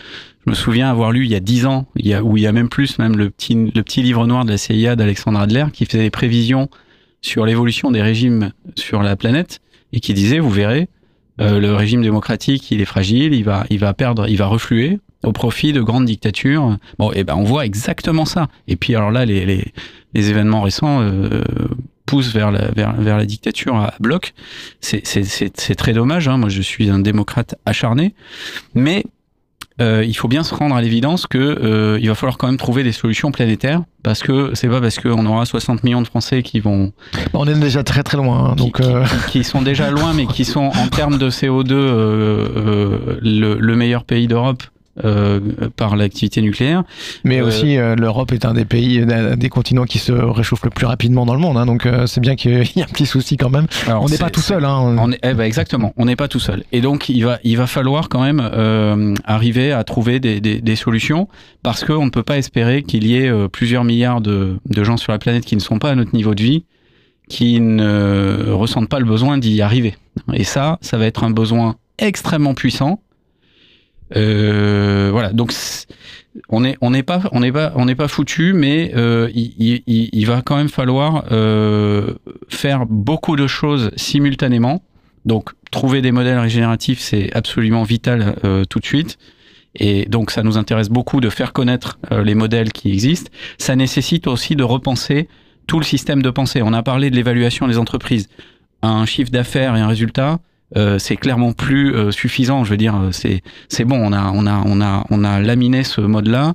[0.45, 2.53] je me souviens avoir lu il y a dix ans, il ou il y a
[2.53, 5.85] même plus, même le petit, le petit livre noir de la CIA d'Alexandre Adler qui
[5.85, 6.69] faisait des prévisions
[7.21, 9.59] sur l'évolution des régimes sur la planète
[9.91, 10.87] et qui disait, vous verrez,
[11.39, 15.31] le régime démocratique, il est fragile, il va, il va perdre, il va refluer au
[15.31, 16.77] profit de grandes dictatures.
[16.97, 18.47] Bon, et ben on voit exactement ça.
[18.67, 19.65] Et puis alors là, les, les,
[20.13, 21.41] les événements récents euh,
[22.05, 24.33] poussent vers la, vers, vers la dictature à bloc.
[24.81, 26.27] C'est très dommage.
[26.27, 26.37] Hein.
[26.37, 28.13] Moi, je suis un démocrate acharné,
[28.73, 29.03] mais
[29.79, 32.57] euh, il faut bien se rendre à l'évidence que euh, il va falloir quand même
[32.57, 36.41] trouver des solutions planétaires parce que c'est pas parce qu'on aura 60 millions de Français
[36.41, 36.93] qui vont
[37.33, 38.51] On est déjà très très loin.
[38.51, 42.47] hein, donc, euh, qui sont déjà loin, mais qui sont en termes de CO2 euh,
[42.55, 44.63] euh, le, le meilleur pays d'Europe
[45.03, 45.39] euh,
[45.75, 46.83] par l'activité nucléaire.
[47.23, 49.05] mais Euh, aussi, euh, l'Europe est un des pays,
[49.37, 51.57] des continents qui se réchauffe le plus rapidement dans le monde.
[51.57, 53.67] hein, donc, euh, c'est bien qu'il y ait un petit souci quand même.
[53.87, 54.65] Alors, on n'est pas tout seul.
[54.65, 56.63] Hein, On est, eh ben, exactement, on n'est pas tout seul.
[56.71, 60.61] Et donc, il va, il va falloir quand même euh, arriver à trouver des, des,
[60.61, 61.27] des solutions
[61.63, 65.11] parce qu'on ne peut pas espérer qu'il y ait plusieurs milliards de, de gens sur
[65.11, 66.65] la planète qui ne sont pas à notre niveau de vie,
[67.29, 69.95] qui ne ressentent pas le besoin d'y arriver.
[70.33, 73.01] Et ça, ça va être un besoin extrêmement puissant.
[74.15, 75.53] Euh, voilà, donc
[76.49, 79.53] on n'est on n'est pas on n'est pas on n'est pas foutu, mais euh, il,
[79.57, 82.13] il- il- il va quand même falloir euh,
[82.49, 84.81] faire beaucoup de choses simultanément.
[85.25, 89.17] Donc trouver des modèles régénératifs, c'est absolument vital euh, tout de suite.
[89.75, 93.29] Et donc ça nous intéresse beaucoup de faire connaître euh, les modèles qui existent.
[93.57, 95.27] Ça nécessite aussi de repenser
[95.67, 96.61] tout le système de pensée.
[96.61, 98.29] On a parlé de l'évaluation des entreprises.
[98.81, 100.39] Un chiffre d'affaires et un résultat,
[100.75, 102.63] euh, c'est clairement plus euh, suffisant.
[102.63, 103.97] Je veux dire, euh, c'est c'est bon.
[103.97, 106.53] On a on a on a on a laminé ce mode-là.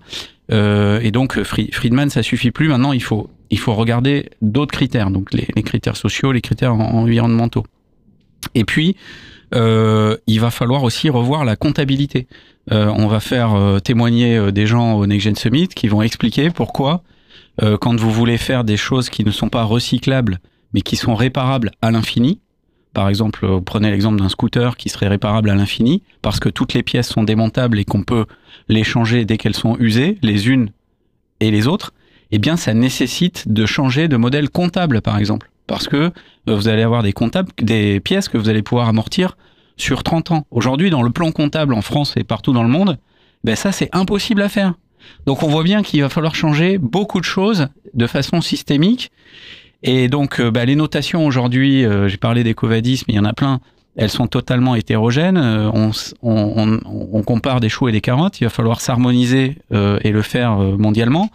[0.50, 2.68] Euh, et donc Fri- Friedman, ça suffit plus.
[2.68, 5.10] Maintenant, il faut il faut regarder d'autres critères.
[5.10, 7.64] Donc les, les critères sociaux, les critères en- environnementaux.
[8.54, 8.96] Et puis
[9.54, 12.26] euh, il va falloir aussi revoir la comptabilité.
[12.70, 16.00] Euh, on va faire euh, témoigner euh, des gens au Next Gen Summit qui vont
[16.02, 17.02] expliquer pourquoi,
[17.62, 20.38] euh, quand vous voulez faire des choses qui ne sont pas recyclables,
[20.72, 22.40] mais qui sont réparables à l'infini,
[22.92, 26.74] Par exemple, vous prenez l'exemple d'un scooter qui serait réparable à l'infini, parce que toutes
[26.74, 28.26] les pièces sont démontables et qu'on peut
[28.68, 30.70] les changer dès qu'elles sont usées, les unes
[31.40, 31.92] et les autres.
[32.30, 36.10] Eh bien, ça nécessite de changer de modèle comptable, par exemple, parce que euh,
[36.46, 39.36] vous allez avoir des comptables, des pièces que vous allez pouvoir amortir
[39.76, 40.46] sur 30 ans.
[40.50, 42.98] Aujourd'hui, dans le plan comptable en France et partout dans le monde,
[43.44, 44.74] ben ça, c'est impossible à faire.
[45.26, 49.10] Donc, on voit bien qu'il va falloir changer beaucoup de choses de façon systémique.
[49.82, 53.20] Et donc, euh, bah, les notations aujourd'hui, euh, j'ai parlé des covadis, mais il y
[53.20, 53.60] en a plein.
[53.94, 55.36] Elles sont totalement hétérogènes.
[55.36, 55.90] Euh, on,
[56.22, 58.40] on, on, compare des choux et des carottes.
[58.40, 61.28] Il va falloir s'harmoniser et le faire mondialement.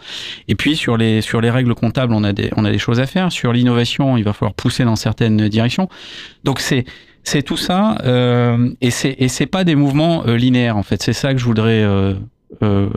[0.47, 2.99] Et puis sur les sur les règles comptables, on a des on a des choses
[2.99, 3.31] à faire.
[3.31, 5.87] Sur l'innovation, il va falloir pousser dans certaines directions.
[6.45, 6.85] Donc c'est
[7.23, 7.95] c'est tout ça.
[8.81, 11.03] et c'est et c'est pas des mouvements linéaires en fait.
[11.03, 11.85] C'est ça que je voudrais.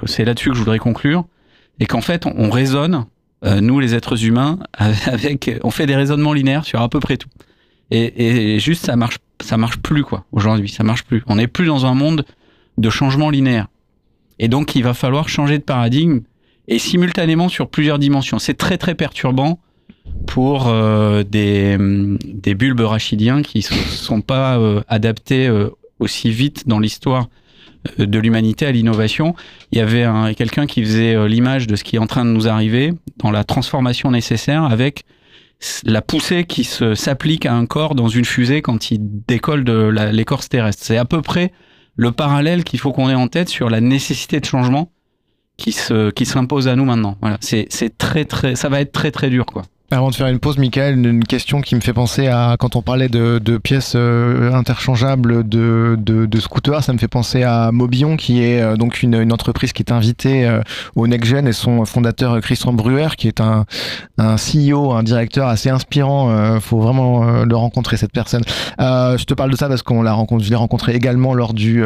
[0.06, 1.26] c'est là-dessus que je voudrais conclure.
[1.80, 3.04] Et qu'en fait, on raisonne
[3.44, 7.16] euh, nous les êtres humains, avec, on fait des raisonnements linéaires sur à peu près
[7.16, 7.29] tout.
[7.92, 10.24] Et, juste ça marche, ça marche plus quoi.
[10.31, 11.24] Aujourd'hui, ça marche plus.
[11.26, 12.24] On n'est plus dans un monde
[12.79, 13.66] de changement linéaire.
[14.38, 16.20] Et donc il va falloir changer de paradigme
[16.68, 18.38] et simultanément sur plusieurs dimensions.
[18.38, 19.59] C'est très très perturbant
[20.29, 21.76] pour euh, des,
[22.24, 25.50] des bulbes rachidiens qui ne sont pas euh, adaptés
[25.98, 27.29] aussi vite dans l'histoire
[27.98, 29.34] de l'humanité à l'innovation.
[29.72, 32.30] Il y avait quelqu'un qui faisait euh, l'image de ce qui est en train de
[32.30, 35.04] nous arriver dans la transformation nécessaire avec
[35.84, 40.48] la poussée qui s'applique à un corps dans une fusée quand il décolle de l'écorce
[40.48, 40.82] terrestre.
[40.82, 41.52] C'est à peu près
[41.96, 44.90] le parallèle qu'il faut qu'on ait en tête sur la nécessité de changement
[45.58, 45.76] qui
[46.16, 47.18] qui s'impose à nous maintenant.
[47.20, 49.64] Voilà, c'est très très ça va être très très dur quoi.
[49.92, 52.83] Avant de faire une pause, Michael, une question qui me fait penser à quand on
[52.83, 57.72] parlait de, de pièces euh, interchangeables de, de, de, scooters, ça me fait penser à
[57.72, 60.61] Mobion, qui est euh, donc une, une, entreprise qui est invitée euh,
[60.94, 63.66] au Next Gen et son fondateur Christian Bruer, qui est un,
[64.16, 66.31] un CEO, un directeur assez inspirant.
[66.31, 68.42] Euh, faut vraiment le rencontrer cette personne.
[68.79, 71.83] je te parle de ça parce qu'on l'a rencontré, je l'ai rencontré également lors du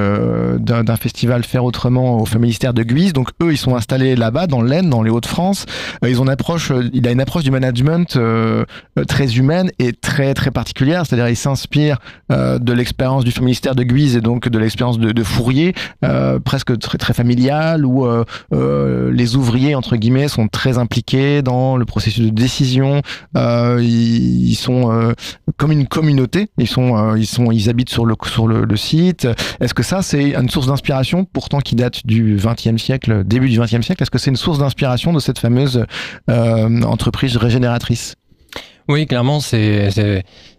[0.59, 3.14] d'un festival Faire autrement au ministère de Guise.
[3.14, 5.64] Donc eux, ils sont installés là-bas dans l'Aisne, dans les Hauts-de-France.
[6.07, 8.64] ils ont une approche, il a une approche du management euh,
[9.07, 11.04] très humaine et très très particulière.
[11.07, 11.98] C'est-à-dire, il s'inspire
[12.30, 16.78] euh, de l'expérience du ministère de Guise et donc de l'expérience de, Fourier, euh, presque
[16.78, 18.07] très très familiale, où
[18.52, 23.02] les ouvriers entre guillemets sont très impliqués dans le processus de décision.
[23.35, 25.14] Ils, sont
[25.57, 26.48] comme une communauté.
[26.59, 29.28] Ils sont ils sont ils habitent sur le sur le, site.
[29.61, 33.59] Est-ce que ça c'est une source d'inspiration, pourtant qui date du XXe siècle, début du
[33.59, 34.02] XXe siècle?
[34.02, 35.85] Est-ce que c'est une source d'inspiration de cette fameuse
[36.28, 37.84] entreprise régénératrice?
[38.87, 39.88] Oui, clairement, c'est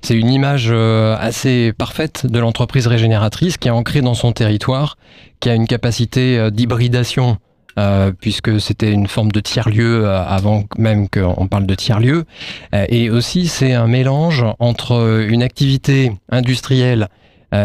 [0.10, 4.98] une image euh, assez parfaite de l'entreprise régénératrice qui est ancrée dans son territoire,
[5.40, 7.38] qui a une capacité euh, d'hybridation,
[7.78, 12.26] euh, puisque c'était une forme de tiers-lieu avant même qu'on parle de tiers-lieu.
[12.74, 17.10] et aussi, c'est un mélange entre une activité industrielle,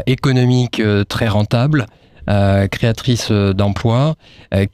[0.06, 1.86] économique très rentable,
[2.26, 4.16] créatrice d'emplois,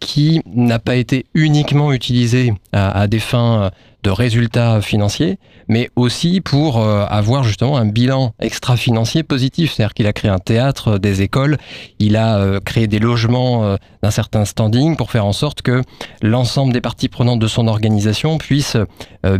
[0.00, 3.70] qui n'a pas été uniquement utilisée à des fins
[4.06, 9.72] de résultats financiers, mais aussi pour euh, avoir justement un bilan extra-financier positif.
[9.72, 11.58] C'est-à-dire qu'il a créé un théâtre, euh, des écoles,
[11.98, 15.82] il a euh, créé des logements d'un certain standing pour faire en sorte que
[16.22, 18.76] l'ensemble des parties prenantes de son organisation puissent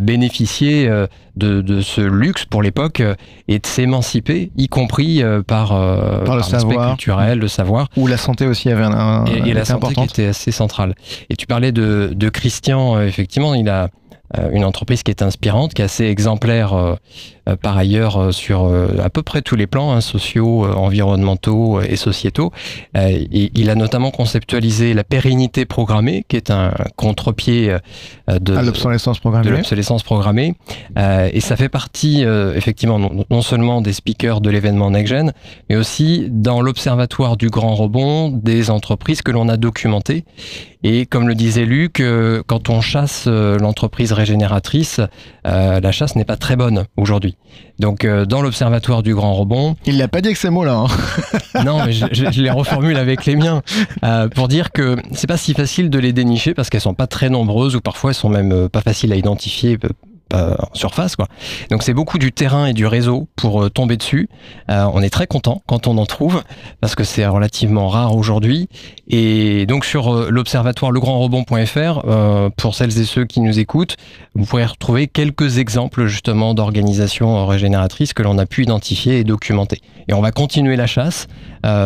[0.01, 0.91] bénéficier
[1.37, 3.03] de, ce luxe pour l'époque
[3.47, 5.69] et de s'émanciper, y compris par,
[6.25, 7.89] par, le savoir culturel, le savoir.
[7.97, 10.95] Ou la santé aussi avait un, et, et la santé qui était assez centrale.
[11.31, 13.91] Et tu parlais de, de Christian, effectivement, il a
[14.53, 16.97] une entreprise qui est inspirante, qui est assez exemplaire euh, euh,
[17.63, 22.53] par ailleurs sur à peu près tous les plans, hein, sociaux, environnementaux et sociétaux.
[22.95, 27.77] Et il a notamment conceptualisé la pérennité programmée, qui est un contre-pied
[28.29, 29.51] de l'obsolescence programmée.
[29.51, 30.55] L'obsolescence programmée.
[30.97, 32.23] Et ça fait partie
[32.55, 32.99] effectivement
[33.31, 35.33] non, seulement des speakers de l'événement NextGen,
[35.69, 40.25] mais aussi dans l'observatoire du grand rebond des entreprises que l'on a documentées.
[40.83, 42.03] Et comme le disait Luc,
[42.47, 45.01] quand on chasse l'entreprise régénératrice,
[45.47, 47.36] euh, la chasse n'est pas très bonne aujourd'hui.
[47.79, 49.77] Donc euh, dans l'observatoire du Grand Rebond...
[49.85, 50.87] Il n'a pas dit que ces mots-là.
[50.87, 51.65] Hein.
[51.65, 53.63] non, mais je, les reformule avec les miens
[54.03, 57.07] euh, pour dire que c'est pas si facile de les dénicher parce qu'elles sont pas
[57.07, 59.79] très nombreuses ou parfois elles sont même pas faciles à identifier
[60.35, 61.17] en surface.
[61.17, 61.29] Quoi.
[61.71, 64.29] Donc c'est beaucoup du terrain et du réseau pour euh, tomber dessus.
[64.71, 66.43] Euh, on est très content quand on en trouve
[66.81, 68.69] parce que c'est relativement rare aujourd'hui.
[69.09, 72.03] Et donc sur euh, l'observatoire legrandrebond.fr,
[72.57, 73.97] pour celles et ceux qui nous écoutent,
[74.35, 79.81] vous pourrez retrouver quelques exemples justement d'organisations régénératrices que l'on a pu identifier et documenter.
[80.09, 81.27] Et on va continuer la chasse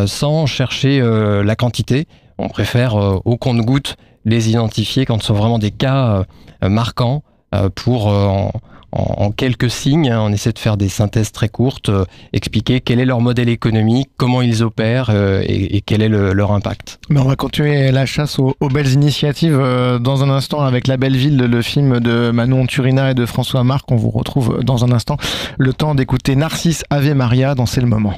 [0.06, 2.06] sans chercher la quantité.
[2.38, 6.24] On préfère au compte-goutte les identifier quand ce sont vraiment des cas
[6.62, 7.22] marquants
[7.74, 8.48] pour euh,
[8.92, 10.10] en, quelques signes.
[10.10, 10.20] Hein.
[10.20, 11.90] on essaie de faire des synthèses très courtes,
[12.32, 16.98] expliquer quel est leur modèle économique, comment ils opèrent et, quel est leur impact.
[17.08, 19.58] Mais on va continuer la chasse aux, belles initiatives
[20.00, 23.62] dans un instant avec La Belle Ville, le film de Manon Turina et de François
[23.62, 23.90] Marc.
[23.92, 25.16] On vous retrouve dans un instant.
[25.56, 28.14] Le temps d'écouter Narcisse Ave Maria dans C'est le moment.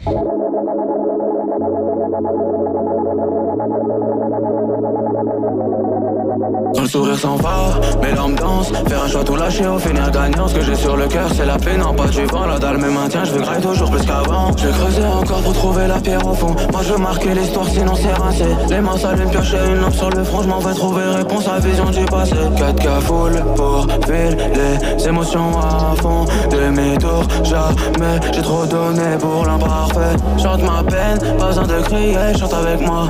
[6.82, 10.48] Le sourire s'en va, mes larmes dansent Faire un choix tout lâcher au finir gagnant.
[10.48, 12.78] Ce que j'ai sur le cœur c'est la paix, non pas du vent La dalle
[12.78, 14.50] me maintient, je veux grailler toujours plus qu'avant.
[14.56, 16.54] Je creuser encore pour trouver la pierre au fond.
[16.72, 18.44] Moi je veux marquer l'histoire sinon c'est rincé.
[18.68, 20.42] Les mains s'allument, piocher une lampe sur le front.
[20.42, 22.34] Je m'en vais trouver réponse à vision du passé.
[22.34, 26.24] 4K full pour vivre les émotions à fond.
[26.50, 30.16] Demi-tour, jamais j'ai trop donné pour l'imparfait.
[30.42, 33.08] Chante ma peine, pas besoin de crier, chante avec moi.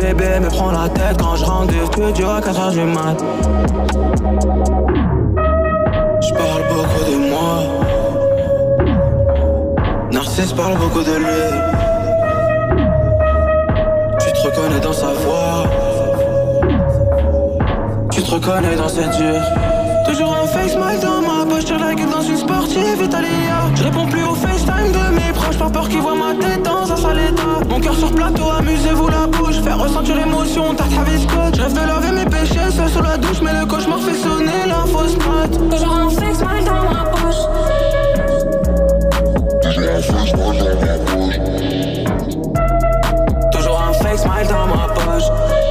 [0.00, 2.94] Bébé me prend la tête quand je rentre du studio à 4h du Je
[6.32, 7.52] parle beaucoup de moi.
[10.10, 11.44] Narcisse parle beaucoup de lui.
[14.20, 15.66] Tu te reconnais dans sa voix.
[18.10, 19.42] Tu te reconnais dans ses yeux.
[20.06, 21.20] Toujours un face smile dans
[21.58, 23.70] poche Tire la gueule dans une sportive Italia.
[23.74, 26.90] Je réponds plus au FaceTime de mes proches Par peur qu'ils voient ma tête dans
[26.90, 27.66] un sale état.
[27.68, 31.72] Mon cœur sur plateau, amusez-vous la bouche Faire ressentir l'émotion, tarte Travis Scott Je rêve
[31.72, 35.16] de laver mes péchés, seul sous la douche Mais le cauchemar fait sonner la fausse
[35.16, 35.70] note.
[35.70, 37.42] Toujours un face smile dans ma poche.
[39.62, 41.38] Toujours un face smile dans ma poche
[43.52, 45.67] Toujours un fake smile dans ma poche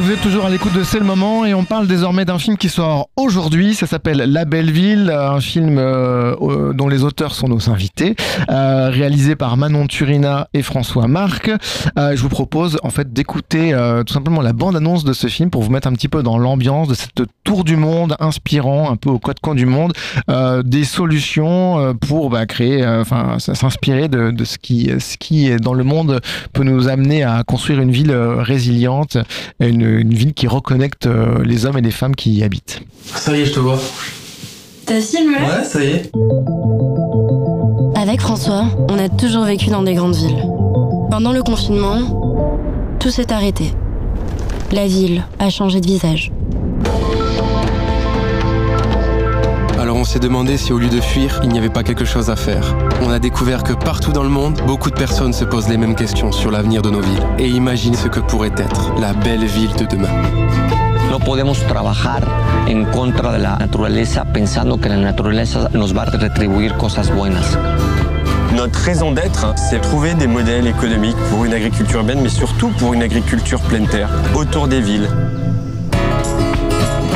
[0.00, 2.56] vous êtes toujours à l'écoute de C'est le moment et on parle désormais d'un film
[2.56, 3.74] qui sort aujourd'hui.
[3.74, 8.14] Ça s'appelle La Belle Ville, un film euh, dont les auteurs sont nos invités,
[8.50, 11.50] euh, réalisé par Manon Turina et François Marc.
[11.98, 15.62] Euh, je vous propose en fait d'écouter tout simplement la bande-annonce de ce film pour
[15.62, 19.10] vous mettre un petit peu dans l'ambiance de cette tour du monde inspirant, un peu
[19.10, 19.92] au code camp du monde,
[20.64, 26.20] des solutions pour bah, créer, enfin s'inspirer de, ce qui, ce qui dans le monde
[26.52, 29.18] peut nous amener à construire une ville résiliente,
[29.60, 31.08] une ville qui reconnecte
[31.44, 32.82] les hommes et les femmes qui y habitent.
[33.16, 33.78] Ça y est, je te vois.
[34.84, 36.12] T'as filmé Ouais, ça y est.
[37.96, 40.44] Avec François, on a toujours vécu dans des grandes villes.
[41.10, 41.98] Pendant le confinement,
[43.00, 43.72] tout s'est arrêté.
[44.70, 46.30] La ville a changé de visage.
[49.80, 52.30] Alors on s'est demandé si au lieu de fuir, il n'y avait pas quelque chose
[52.30, 52.76] à faire.
[53.02, 55.94] On a découvert que partout dans le monde, beaucoup de personnes se posent les mêmes
[55.94, 59.74] questions sur l'avenir de nos villes et imaginent ce que pourrait être la belle ville
[59.76, 60.85] de demain.
[61.16, 62.22] No podemos trabajar
[62.68, 67.56] en contra de la naturaleza pensando que la naturaleza nos va a retribuir cosas buenas.
[68.54, 72.92] Notre raison d'être, c'est trouver des modèles économiques pour une agriculture urbaine, mais surtout pour
[72.92, 75.08] une agriculture pleine terre, autour des villes.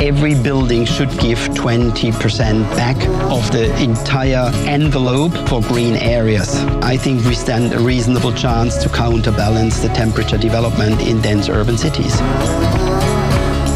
[0.01, 2.97] every building should give 20% back
[3.29, 6.63] of the entire envelope for green areas.
[6.81, 11.77] I think we stand a reasonable chance to counterbalance the temperature development in dense urban
[11.77, 12.19] cities.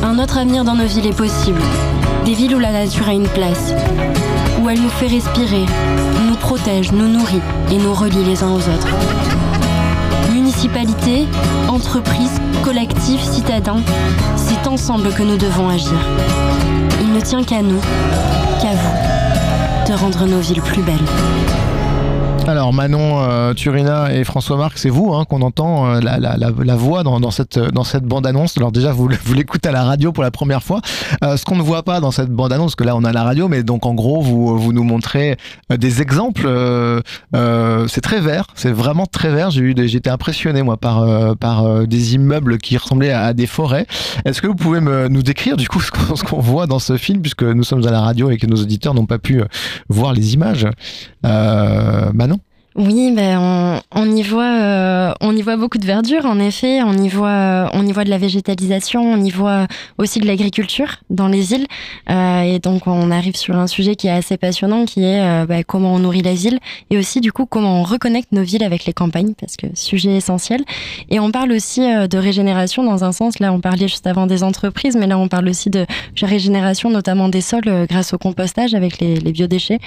[0.06, 1.60] Un autre avenir dans nos villes est possible.
[2.26, 3.74] Des villes où la nature a une place,
[4.62, 5.66] où elle nous fait respirer,
[6.28, 7.41] nous protège, nous nourrit
[7.72, 8.88] et nous relie les uns aux autres.
[10.32, 11.26] Municipalités,
[11.68, 13.82] entreprises, collectifs, citadins,
[14.36, 15.99] c'est ensemble que nous devons agir.
[17.01, 17.82] Il ne tient qu'à nous,
[18.62, 21.64] qu'à vous, de rendre nos villes plus belles.
[22.48, 27.02] Alors Manon euh, Turina et François Marc, c'est vous hein, qu'on entend euh, la, voix
[27.02, 27.58] dans, dans, cette,
[28.04, 28.56] bande-annonce.
[28.58, 30.82] Alors déjà, vous, l'écoutez à la radio pour la première fois.
[31.24, 33.48] Euh, ce qu'on ne voit pas dans cette bande-annonce, que là on a la radio,
[33.48, 35.38] mais donc en gros, vous, nous montrez
[35.76, 36.48] des exemples.
[37.34, 39.50] c'est très vert, c'est vraiment très vert.
[39.50, 43.88] J'ai j'étais impressionné moi par, des immeubles qui ressemblaient à, des forêts.
[44.24, 47.43] Est-ce que vous pouvez nous décrire du coup ce qu'on voit dans ce film, puisque
[47.43, 49.41] nous sommes à la radio et que nos auditeurs n'ont pas pu
[49.89, 50.68] voir les images?
[51.24, 52.35] Manon?
[52.78, 56.26] Oui, ben on, on, y voit, euh, on y voit beaucoup de verdure.
[56.26, 59.68] En effet, on y voit, on y voit de la végétalisation, on y voit
[59.98, 61.68] aussi de l'agriculture dans les îles.
[62.10, 65.46] Euh, et donc, on arrive sur un sujet qui est assez passionnant, qui est euh,
[65.46, 66.60] ben, comment on nourrit la ville
[66.90, 70.18] et aussi du coup comment on reconnecte nos villes avec les campagnes, parce que sujet
[70.18, 70.62] essentiel.
[71.10, 73.40] Et on parle aussi euh, de régénération dans un sens.
[73.40, 75.86] Là, on parlait juste avant des entreprises, mais là, on parle aussi de
[76.22, 79.80] régénération, notamment des sols, euh, grâce au compostage avec les, les biodéchets.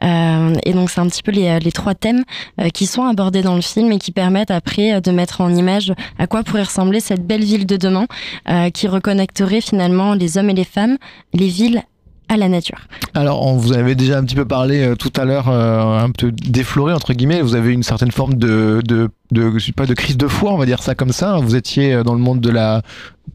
[0.00, 2.29] et donc, c'est un petit peu les, les trois thèmes euh,
[2.72, 5.92] qui sont abordés dans le film et qui permettent après euh, de mettre en image
[6.18, 8.06] à quoi pourrait ressembler cette belle ville de demain
[8.48, 10.96] euh, qui reconnecterait finalement les hommes et les femmes,
[11.32, 11.82] les villes
[12.28, 12.78] à la nature.
[13.14, 16.10] Alors, on vous avait déjà un petit peu parlé euh, tout à l'heure, euh, un
[16.10, 17.42] peu défloré entre guillemets.
[17.42, 20.56] Vous avez une certaine forme de, de, de, sais pas, de crise de foi, on
[20.56, 21.38] va dire ça comme ça.
[21.38, 22.82] Vous étiez euh, dans le monde de la,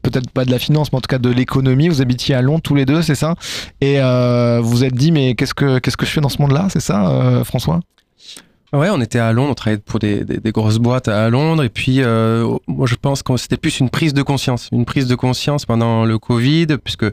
[0.01, 1.89] peut-être pas de la finance, mais en tout cas de l'économie.
[1.89, 3.35] Vous habitiez à Londres tous les deux, c'est ça?
[3.81, 6.41] Et euh, vous vous êtes dit, mais qu'est-ce que qu'est-ce que je fais dans ce
[6.41, 6.67] monde-là?
[6.69, 7.81] C'est ça, euh, François?
[8.74, 12.01] Ouais, on était à Londres, on travaillait pour des, grosses boîtes à Londres, et puis
[12.01, 15.66] euh, moi je pense que c'était plus une prise de conscience, une prise de conscience
[15.66, 17.05] pendant le Covid, puisque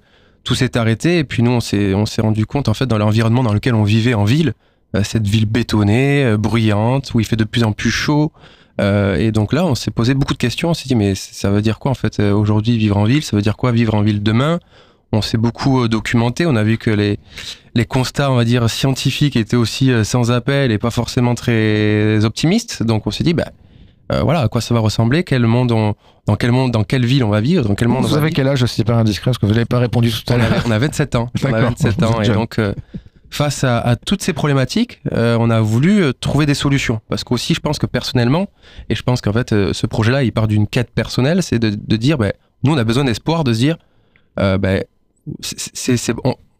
[0.45, 3.53] tout s'est arrêté, et puis nous on s'est rendu compte en fait dans l'environnement dans
[3.53, 4.55] lequel on vivait en ville,
[4.97, 8.33] euh, cette ville bétonnée, euh, bruyante, où il fait de plus en plus chaud.
[8.81, 10.71] Et donc là, on s'est posé beaucoup de questions.
[10.71, 13.23] On s'est dit, mais ça veut dire quoi en fait aujourd'hui vivre en ville?
[13.23, 14.59] Ça veut dire quoi vivre en ville demain?
[15.13, 16.47] On s'est beaucoup euh, documenté.
[16.47, 17.19] On a vu que les,
[17.75, 22.25] les constats, on va dire, scientifiques étaient aussi euh, sans appel et pas forcément très
[22.25, 22.83] optimistes.
[22.83, 23.51] Donc on s'est dit, bah,
[24.13, 25.25] euh, voilà, à quoi ça va ressembler?
[25.25, 25.95] Quel monde on,
[26.27, 27.67] Dans quel monde, dans quelle ville on va vivre?
[27.69, 29.53] Dans quel monde on Vous va avez quel âge C'est pas indiscret parce que vous
[29.53, 30.63] n'avez pas répondu tout à on l'heure.
[30.67, 31.31] on a 27 ans.
[31.43, 31.71] On a D'accord.
[31.71, 32.23] 27 ans.
[32.23, 32.75] Et donc, euh,
[33.33, 37.01] face à, à toutes ces problématiques, euh, on a voulu euh, trouver des solutions.
[37.09, 38.49] Parce qu'aussi, je pense que personnellement,
[38.91, 41.71] et je pense qu'en fait, euh, ce projet-là, il part d'une quête personnelle, c'est de,
[41.71, 42.33] de dire, ben,
[42.63, 43.77] nous, on a besoin d'espoir, de se dire,
[44.37, 44.83] ben,
[45.41, 46.15] c'est, c'est-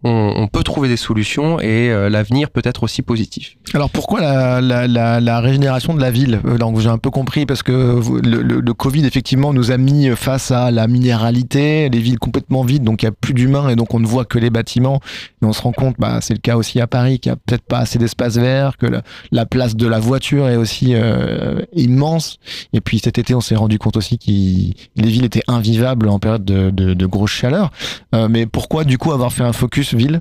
[0.05, 3.57] on, on- peut trouver des solutions et euh, l'avenir peut être aussi positif.
[3.75, 7.11] Alors pourquoi la, la, la, la régénération de la ville Euh, Donc j'ai un peu
[7.11, 11.89] compris parce que le, le, le Covid effectivement nous a mis face à la minéralité,
[11.89, 14.25] les villes complètement vides, donc il n'y a plus d'humains et donc on ne voit
[14.25, 15.01] que les bâtiments.
[15.43, 17.37] Et on se rend compte, bah, c'est le cas aussi à Paris, qu'il n'y a
[17.45, 21.61] peut-être pas assez d'espace vert, que la, la place de la voiture est aussi euh,
[21.75, 22.39] immense.
[22.73, 26.19] Et puis cet été on s'est rendu compte aussi que les villes étaient invivables en
[26.19, 27.71] période de, de, de grosse chaleur.
[28.15, 30.21] Euh, mais pourquoi du coup avoir fait un focus ville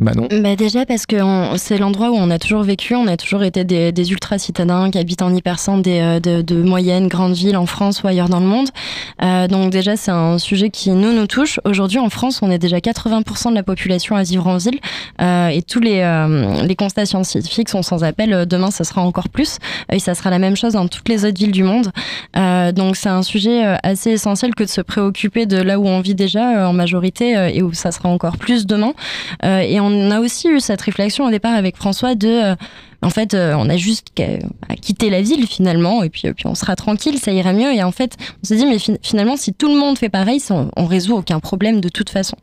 [0.00, 0.26] Bah non.
[0.42, 1.16] Bah déjà parce que
[1.56, 5.22] c'est l'endroit où on a toujours vécu, on a toujours été des, ultra-citadins qui habitent
[5.22, 8.46] en hypercentre des, euh, de, de moyennes, grandes villes en France ou ailleurs dans le
[8.46, 8.68] monde.
[9.22, 11.60] Euh, donc déjà c'est un sujet qui nous nous touche.
[11.64, 14.80] Aujourd'hui en France on est déjà 80% de la population à vivre en ville
[15.20, 16.02] euh, et tous les,
[16.64, 18.46] les constats scientifiques sont sans appel.
[18.46, 19.58] Demain ça sera encore plus
[19.90, 21.92] et ça sera la même chose dans toutes les autres villes du monde.
[22.74, 26.14] Donc c'est un sujet assez essentiel que de se préoccuper de là où on vit
[26.14, 28.94] déjà en majorité et où ça sera encore plus demain.
[29.42, 32.54] Et on a aussi eu cette réflexion au départ avec François de euh,
[33.02, 34.38] en fait, euh, on a juste qu'à
[34.80, 37.72] quitter la ville finalement, et puis, euh, puis on sera tranquille, ça ira mieux.
[37.74, 40.40] Et en fait, on s'est dit, mais fin- finalement, si tout le monde fait pareil,
[40.50, 42.36] on, on résout aucun problème de toute façon.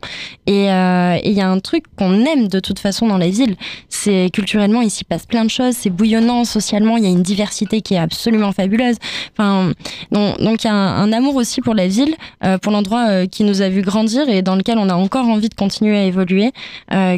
[0.46, 3.28] Et euh, et il y a un truc qu'on aime de toute façon dans la
[3.28, 3.56] ville,
[3.88, 7.22] c'est culturellement, il s'y passe plein de choses, c'est bouillonnant, socialement, il y a une
[7.22, 8.96] diversité qui est absolument fabuleuse.
[9.38, 12.14] Donc il y a un, amour aussi pour la ville,
[12.62, 15.54] pour l'endroit qui nous a vu grandir et dans lequel on a encore envie de
[15.54, 16.52] continuer à évoluer,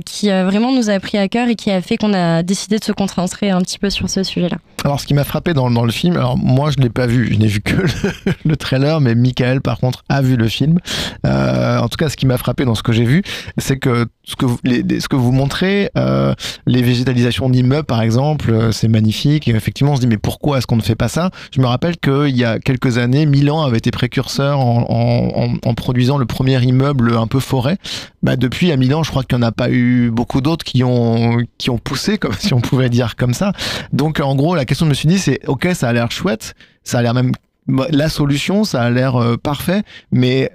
[0.05, 2.85] qui vraiment nous a pris à cœur et qui a fait qu'on a décidé de
[2.85, 4.57] se concentrer un petit peu sur ce sujet-là.
[4.85, 7.33] Alors, ce qui m'a frappé dans, dans le film, alors moi je l'ai pas vu,
[7.33, 7.75] je n'ai vu que
[8.27, 10.79] le, le trailer, mais Michael par contre a vu le film.
[11.27, 13.23] Euh, en tout cas, ce qui m'a frappé dans ce que j'ai vu,
[13.59, 16.35] c'est que ce que vous, les- ce que vous montrez, euh,
[16.67, 19.49] les végétalisations d'immeubles par exemple, euh, c'est magnifique.
[19.49, 21.31] Effectivement, on se dit mais pourquoi est-ce qu'on ne fait pas ça?
[21.55, 25.55] Je me rappelle qu'il y a quelques années, Milan avait été précurseur en, en- en-
[25.65, 27.77] en produisant le premier immeuble un peu forêt.
[28.23, 30.83] Bah, depuis à Milan, je crois qu'il n'y en a pas eu beaucoup d'autres qui
[30.85, 33.53] ont qui ont poussé, comme si on pouvait dire ça.
[33.93, 36.11] Donc en gros, la question que je me suis dit, c'est ok, ça a l'air
[36.11, 36.55] chouette,
[36.85, 37.33] ça a l'air même
[37.69, 40.51] bah, la solution, ça a l'air euh, parfait, mais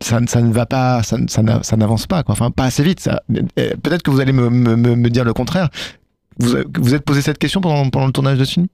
[0.00, 2.32] ça, ça ne va pas, ça, ça n'a- ça n'avance pas, quoi.
[2.34, 3.10] Enfin, pas assez vite.
[3.58, 5.68] Euh, Peut-être que vous allez me, me, me- dire le contraire.
[6.38, 8.66] Vous vous êtes posé cette question pendant, pendant le tournage de ce film?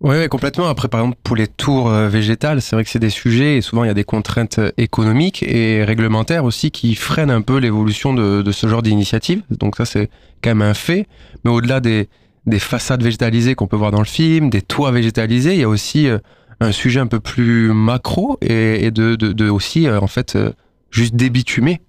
[0.00, 0.66] Oui, ouais, complètement.
[0.68, 3.60] Après, par exemple, pour les tours euh, végétales, c'est vrai que c'est des sujets et
[3.62, 8.12] souvent il y a des contraintes économiques et réglementaires aussi qui freinent un peu l'évolution
[8.12, 9.40] de, de ce genre d'initiative.
[9.50, 10.10] Donc ça, c'est
[10.42, 11.06] quand même un fait.
[11.44, 12.08] Mais au-delà des,
[12.46, 15.68] des façades végétalisées qu'on peut voir dans le film, des toits végétalisés, il y a
[15.68, 16.18] aussi euh,
[16.60, 20.52] un sujet un peu plus macro et, de, de, de aussi, euh, en fait, euh,
[20.90, 21.80] juste débitumer,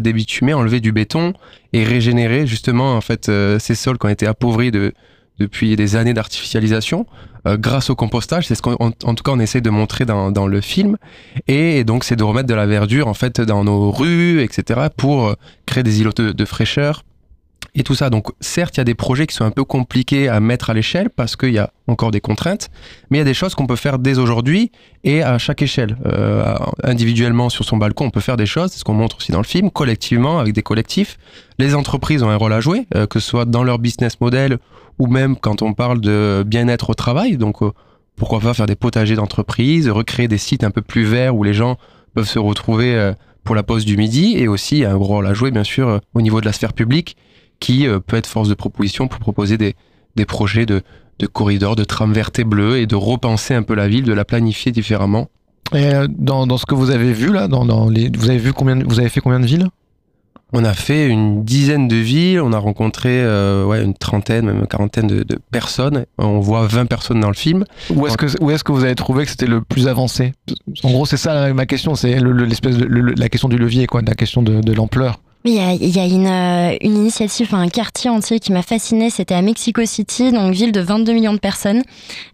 [0.00, 1.32] débitumer, enlever du béton
[1.72, 4.92] et régénérer justement en fait ces sols qui ont été appauvris de,
[5.40, 7.06] depuis des années d'artificialisation
[7.44, 8.46] grâce au compostage.
[8.46, 10.96] C'est ce qu'en en, en tout cas on essaie de montrer dans, dans le film.
[11.48, 14.82] Et donc c'est de remettre de la verdure en fait dans nos rues, etc.
[14.96, 15.34] pour
[15.66, 17.02] créer des îlots de fraîcheur
[17.74, 18.10] et tout ça.
[18.10, 20.74] Donc certes il y a des projets qui sont un peu compliqués à mettre à
[20.74, 22.70] l'échelle parce qu'il y a encore des contraintes,
[23.10, 24.70] mais il y a des choses qu'on peut faire dès aujourd'hui
[25.04, 25.96] et à chaque échelle.
[26.06, 29.32] Euh, individuellement sur son balcon on peut faire des choses, c'est ce qu'on montre aussi
[29.32, 31.18] dans le film, collectivement avec des collectifs.
[31.58, 34.58] Les entreprises ont un rôle à jouer, euh, que ce soit dans leur business model
[34.98, 37.36] ou même quand on parle de bien-être au travail.
[37.38, 37.72] Donc, euh,
[38.16, 41.54] pourquoi pas faire des potagers d'entreprise, recréer des sites un peu plus verts où les
[41.54, 41.78] gens
[42.14, 43.12] peuvent se retrouver
[43.42, 44.34] pour la pause du midi.
[44.36, 47.16] Et aussi, un gros rôle à jouer, bien sûr, au niveau de la sphère publique,
[47.62, 49.76] qui euh, peut être force de proposition pour proposer des,
[50.16, 50.82] des projets de,
[51.20, 54.12] de corridors, de trams vertes et bleues et de repenser un peu la ville, de
[54.12, 55.28] la planifier différemment.
[55.72, 58.40] Et euh, dans, dans ce que vous avez vu là, dans, dans les, vous avez
[58.40, 59.68] vu combien, vous avez fait combien de villes?
[60.52, 64.58] On a fait une dizaine de villes, on a rencontré euh, ouais, une trentaine, même
[64.58, 66.04] une quarantaine de, de, personnes.
[66.18, 67.64] On voit 20 personnes dans le film.
[67.94, 70.34] Où est-ce que, où est que vous avez trouvé que c'était le plus avancé?
[70.82, 74.42] En gros, c'est ça ma question, c'est l'espèce la question du levier, quoi, la question
[74.42, 75.20] de, de l'ampleur.
[75.44, 78.62] Il y a, il y a une, euh, une, initiative, un quartier entier qui m'a
[78.62, 79.10] fasciné.
[79.10, 81.82] C'était à Mexico City, donc ville de 22 millions de personnes.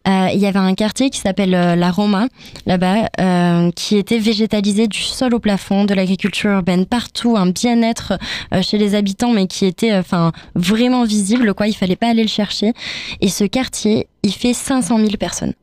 [0.07, 2.29] Euh, il y avait un quartier qui s'appelle euh, la Roma,
[2.67, 8.19] là-bas, euh, qui était végétalisé du sol au plafond, de l'agriculture urbaine partout, un bien-être
[8.53, 11.55] euh, chez les habitants, mais qui était, enfin, vraiment visible.
[11.55, 12.75] Quoi, il fallait pas aller le chercher.
[13.23, 15.55] Et ce quartier, il fait 500 000 personnes.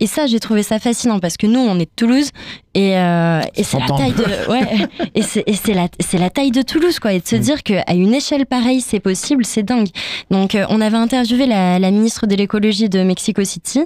[0.00, 2.30] Et ça, j'ai trouvé ça fascinant parce que nous, on est de Toulouse
[2.76, 4.66] et, euh, et c'est la taille de ouais
[5.14, 7.14] et c'est la taille de Toulouse quoi.
[7.14, 7.40] Et de se mm.
[7.40, 9.88] dire que à une échelle pareille c'est possible c'est dingue.
[10.30, 13.80] Donc euh, on avait interviewé la, la ministre de l'écologie de Mexico City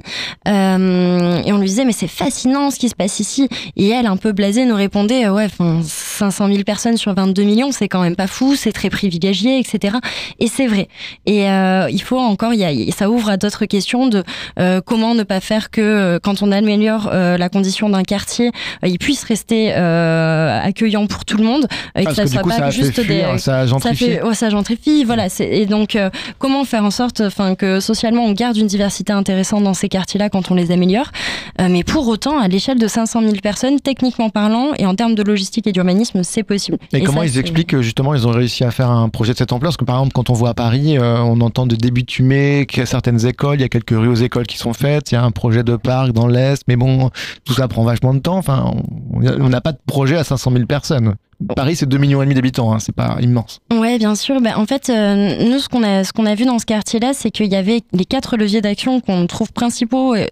[0.48, 3.48] euh, et on lui disait mais c'est fascinant ce qui se passe ici.
[3.76, 7.70] Et elle un peu blasée nous répondait ouais enfin 500 000 personnes sur 22 millions
[7.70, 9.98] c'est quand même pas fou c'est très privilégié etc
[10.40, 10.88] et c'est vrai.
[11.26, 14.24] Et euh, il faut encore y a, ça ouvre à d'autres questions de
[14.58, 18.50] euh, comment ne pas faire que quand on améliore la condition d'un quartier
[18.84, 22.70] euh, il puisse rester euh, accueillant pour tout le monde et que ça soit pas
[22.70, 27.20] juste des ça gentrifie ça, ça gentrifie voilà et donc euh, comment faire en sorte
[27.20, 30.72] enfin que socialement on garde une diversité intéressante dans ces quartiers là quand on les
[30.72, 31.10] améliore
[31.58, 35.22] mais pour autant à l'échelle de 500 000 personnes techniquement parlant et en termes de
[35.22, 36.78] logistique et d'urbanisme c'est possible.
[36.92, 39.52] Et, comment ils expliquent que justement ils ont réussi à faire un projet de cette
[39.52, 39.70] ampleur?
[39.70, 42.66] Parce que par exemple quand on voit à Paris on entend de début de fumée
[42.68, 45.12] qu'il y a certaines écoles il y a quelques rues aux écoles qui sont faites
[45.12, 45.76] il y a un projet de
[46.12, 47.10] dans l'est mais bon
[47.44, 48.72] tout ça prend vachement de temps enfin
[49.12, 51.14] on n'a pas de projet à 500 000 personnes.
[51.56, 53.60] Paris, c'est 2 millions et demi d'habitants, hein, c'est pas immense.
[53.72, 54.40] Ouais, bien sûr.
[54.40, 57.12] Ben, en fait, euh, nous, ce qu'on a, ce qu'on a vu dans ce quartier-là,
[57.14, 60.26] c'est qu'il y avait les quatre leviers d'action qu'on trouve principaux euh,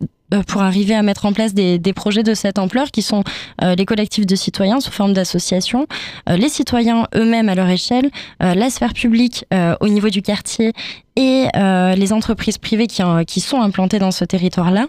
[0.46, 3.24] pour arriver à mettre en place des, projets de cette ampleur qui sont
[3.62, 5.86] euh, les collectifs de citoyens sous forme d'associations,
[6.28, 8.10] euh, les citoyens eux-mêmes à leur échelle,
[8.42, 9.44] euh, la sphère publique
[9.80, 10.72] au niveau du quartier
[11.16, 14.86] et les entreprises privées qui, qui sont implantées dans ce territoire-là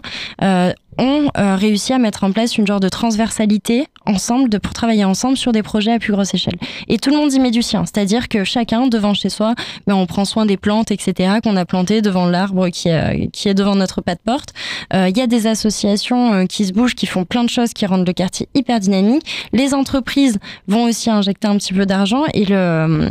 [1.00, 5.36] ont euh, réussi à mettre en place une genre de transversalité ensemble, pour travailler ensemble
[5.36, 6.56] sur des projets à plus grosse échelle.
[6.88, 9.54] Et tout le monde y met du sien, c'est-à-dire que chacun devant chez soi,
[9.86, 13.48] ben, on prend soin des plantes, etc., qu'on a plantées devant l'arbre qui, est, qui
[13.48, 14.50] est devant notre pas de porte.
[14.94, 17.72] Euh, il y a des associations euh, qui se bougent, qui font plein de choses,
[17.72, 19.22] qui rendent le quartier hyper dynamique.
[19.52, 20.38] Les entreprises
[20.68, 23.08] vont aussi injecter un petit peu d'argent et, le,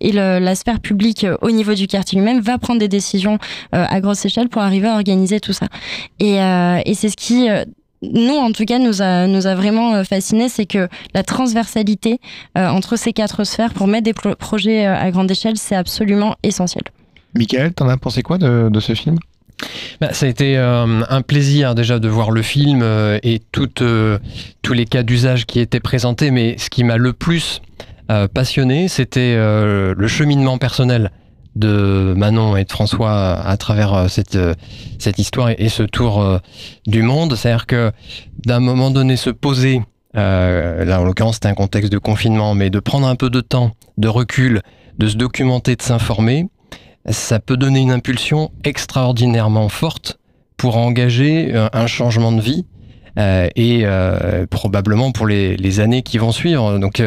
[0.00, 3.38] et le, la sphère publique au niveau du quartier lui-même va prendre des décisions
[3.72, 5.66] à grosse échelle pour arriver à organiser tout ça.
[6.20, 6.34] Et
[6.94, 7.64] c'est ce qui euh,
[8.02, 12.20] nous, en tout cas, nous a, nous a vraiment euh, fasciné, c'est que la transversalité
[12.56, 16.84] euh, entre ces quatre sphères pour mettre des projets à grande échelle, c'est absolument essentiel.
[17.34, 19.18] Michael, t'en as pensé quoi de, de ce film?
[20.00, 22.82] Bah, ça a été un plaisir déjà de voir le film
[23.22, 23.82] et toutes,
[24.62, 27.62] tous les cas d'usage qui étaient présentés, mais ce qui m'a le plus
[28.34, 31.12] passionné, c'était le cheminement personnel
[31.56, 34.54] de Manon et de François à travers euh, cette, euh,
[34.98, 36.38] cette histoire et ce tour euh,
[36.86, 37.34] du monde.
[37.34, 37.92] C'est-à-dire que
[38.44, 39.82] d'un moment donné, se poser,
[40.14, 43.72] là en l'occurrence c'était un contexte de confinement, mais de prendre un peu de temps,
[43.98, 44.62] de recul,
[44.98, 46.48] de se documenter, de s'informer,
[47.08, 50.18] ça peut donner une impulsion extraordinairement forte
[50.56, 52.66] pour engager un changement de vie
[53.16, 53.86] et
[54.50, 56.78] probablement pour les, les, années qui vont suivre.
[56.78, 57.02] Donc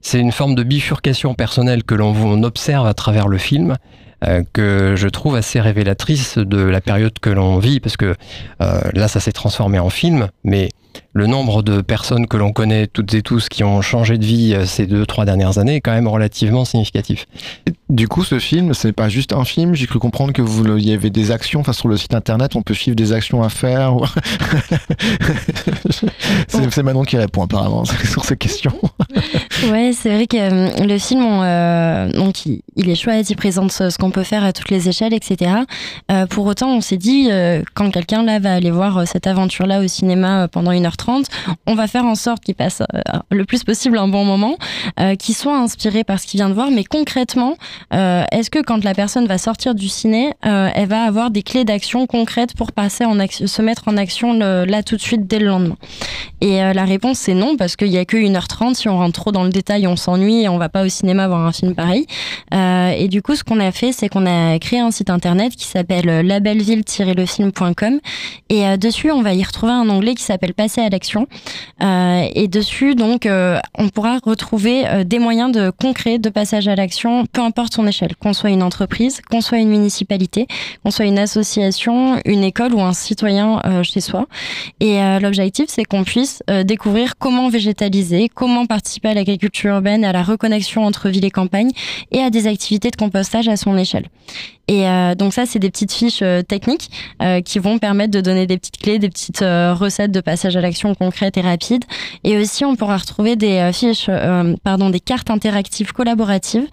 [0.00, 3.76] c'est une forme de bifurcation personnelle que l'on observe à travers le film.
[4.26, 8.14] Euh, que je trouve assez révélatrice de la période que l'on vit, parce que
[8.60, 10.68] euh, là, ça s'est transformé en film, mais
[11.12, 14.54] le nombre de personnes que l'on connaît toutes et tous qui ont changé de vie
[14.54, 17.26] euh, ces deux, trois dernières années est quand même relativement significatif.
[17.88, 19.74] Du coup, ce film, c'est pas juste un film.
[19.74, 21.60] J'ai cru comprendre que vous, il y avait des actions.
[21.60, 23.96] Enfin, sur le site internet, on peut suivre des actions à faire.
[26.48, 28.78] c'est Manon qui répond apparemment sur ces questions.
[29.72, 33.28] ouais, c'est vrai que euh, le film, euh, donc, il, est chouette.
[33.30, 35.50] Il présente ce, qu'on peut faire à toutes les échelles, etc.
[36.28, 37.28] pour autant, on s'est dit,
[37.74, 41.26] quand quelqu'un là va aller voir cette aventure-là au cinéma pendant une 1h30,
[41.66, 44.56] on va faire en sorte qu'il passe euh, le plus possible un bon moment,
[44.98, 47.56] euh, qu'il soit inspiré par ce qu'il vient de voir, mais concrètement,
[47.94, 51.64] euh, est-ce que quand la personne va sortir du ciné, elle va avoir des clés
[51.64, 53.04] d'action concrètes pour passer
[53.46, 55.76] se mettre en action là tout de suite dès le lendemain?
[56.40, 59.32] Et la réponse c'est non, parce qu'il n'y a que 1h30, si on rentre trop
[59.32, 62.06] dans le détail, on s'ennuie et on va pas au cinéma voir un film pareil.
[62.52, 65.66] et du coup, ce qu'on a fait, c'est qu'on a créé un site internet qui
[65.66, 68.00] s'appelle labelleville-lefilm.com
[68.48, 71.26] et dessus, on va y retrouver un onglet qui s'appelle Passer à l'action.
[71.82, 76.68] Euh, et dessus, donc, euh, on pourra retrouver euh, des moyens de concrets de passage
[76.68, 80.46] à l'action, peu importe son échelle, qu'on soit une entreprise, qu'on soit une municipalité,
[80.84, 84.26] qu'on soit une association, une école ou un citoyen chez soi.
[84.80, 90.22] Et l'objectif, c'est qu'on puisse découvrir comment végétaliser, comment participer à l'agriculture urbaine, à la
[90.22, 91.70] reconnexion entre ville et campagne
[92.10, 94.06] et à des activités de compostage à son échelle.
[94.68, 94.84] Et
[95.16, 96.90] donc ça, c'est des petites fiches techniques
[97.44, 100.94] qui vont permettre de donner des petites clés, des petites recettes de passage à l'action
[100.94, 101.84] concrètes et rapides.
[102.24, 104.10] Et aussi, on pourra retrouver des fiches,
[104.62, 106.66] pardon, des cartes interactives collaboratives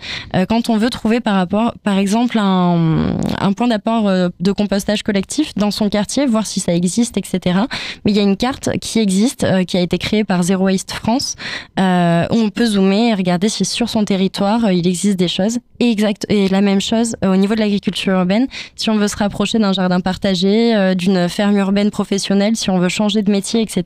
[0.49, 5.53] quand on veut trouver par rapport, par exemple, un, un point d'apport de compostage collectif
[5.55, 7.59] dans son quartier, voir si ça existe, etc.
[8.03, 10.91] Mais il y a une carte qui existe, qui a été créée par Zero Waste
[10.91, 11.35] France,
[11.77, 15.59] où on peut zoomer et regarder si sur son territoire il existe des choses.
[15.79, 18.47] Et exact, et la même chose au niveau de l'agriculture urbaine.
[18.75, 22.79] Si on veut se rapprocher d'un jardin partagé, euh, d'une ferme urbaine professionnelle, si on
[22.79, 23.76] veut changer de métier, etc.,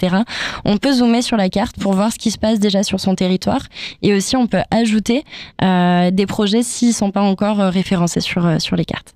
[0.66, 3.16] on peut zoomer sur la carte pour voir ce qui se passe déjà sur son
[3.16, 3.62] territoire.
[4.02, 5.24] Et aussi, on peut ajouter
[5.64, 9.16] euh, des projets s'ils ne sont pas encore euh, référencés sur, sur les cartes.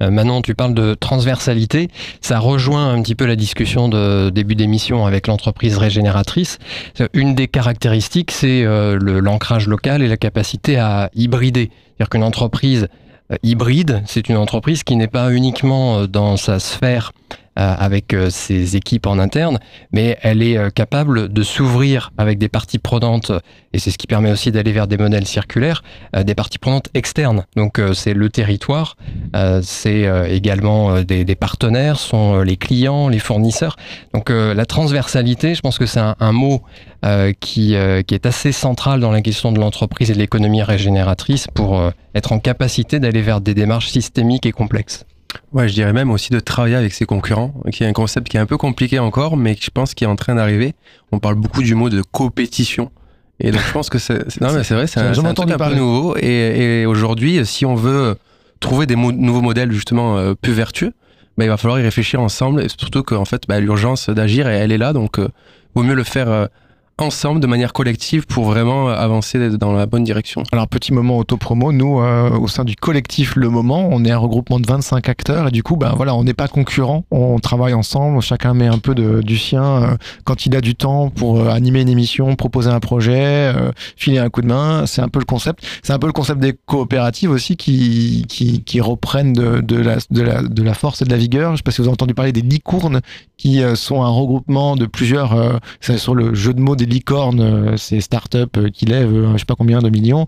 [0.00, 1.88] Manon, tu parles de transversalité.
[2.20, 6.58] Ça rejoint un petit peu la discussion de début d'émission avec l'entreprise régénératrice.
[7.14, 11.70] Une des caractéristiques, c'est l'ancrage local et la capacité à hybrider.
[11.96, 12.86] C'est-à-dire qu'une entreprise
[13.30, 14.02] euh, hybride.
[14.06, 19.06] C'est une entreprise qui n'est pas uniquement euh, dans sa sphère euh, avec ses équipes
[19.06, 19.58] en interne,
[19.92, 23.32] mais elle est capable de s'ouvrir avec des parties prenantes,
[23.72, 25.82] et c'est ce qui permet aussi d'aller vers des modèles circulaires,
[26.16, 27.44] des parties prenantes externes.
[27.56, 28.96] Donc c'est le territoire,
[29.62, 33.76] c'est également des, partenaires, sont les clients, les fournisseurs.
[34.14, 36.62] Donc la transversalité, je pense que c'est un, un, mot
[37.02, 40.62] euh, qui, euh, qui est assez centrale dans la question de l'entreprise et de l'économie
[40.62, 45.06] régénératrice pour euh, être en capacité d'aller vers des démarches systémiques et complexes.
[45.52, 48.36] Ouais, je dirais même aussi de travailler avec ses concurrents, qui est un concept qui
[48.36, 50.74] est un peu compliqué encore, mais je pense qu'il est en train d'arriver.
[51.12, 52.90] On parle beaucoup du mot de compétition.
[53.38, 55.56] Et donc je pense que c'est, non mais c'est vrai, c'est un, un, truc un
[55.56, 56.16] peu nouveau.
[56.18, 58.16] Et, et aujourd'hui, si on veut
[58.60, 60.92] trouver des nouveaux modèles justement plus vertueux,
[61.38, 62.62] bah, il va falloir y réfléchir ensemble.
[62.62, 65.18] Et surtout qu'en fait, bah, l'urgence d'agir, elle est là, donc
[65.74, 66.48] vaut mieux le faire
[67.00, 70.42] ensemble, de manière collective, pour vraiment avancer dans la bonne direction.
[70.52, 74.18] Alors, petit moment auto-promo, nous, euh, au sein du collectif Le Moment, on est un
[74.18, 77.74] regroupement de 25 acteurs, et du coup, ben voilà, on n'est pas concurrents, on travaille
[77.74, 81.40] ensemble, chacun met un peu de, du sien euh, quand il a du temps pour
[81.40, 83.52] euh, animer une émission, proposer un projet,
[83.96, 85.64] filer un coup de main, c'est un peu le concept.
[85.82, 90.22] C'est un peu le concept des coopératives aussi qui, qui, reprennent de, de, la, de,
[90.22, 91.52] la, de la force et de la vigueur.
[91.52, 93.00] Je sais pas si vous avez entendu parler des licornes,
[93.36, 98.00] qui sont un regroupement de plusieurs, sur le jeu de mots des licorne, euh, c'est
[98.00, 100.26] start-up euh, qui lèvent euh, je sais pas combien de millions.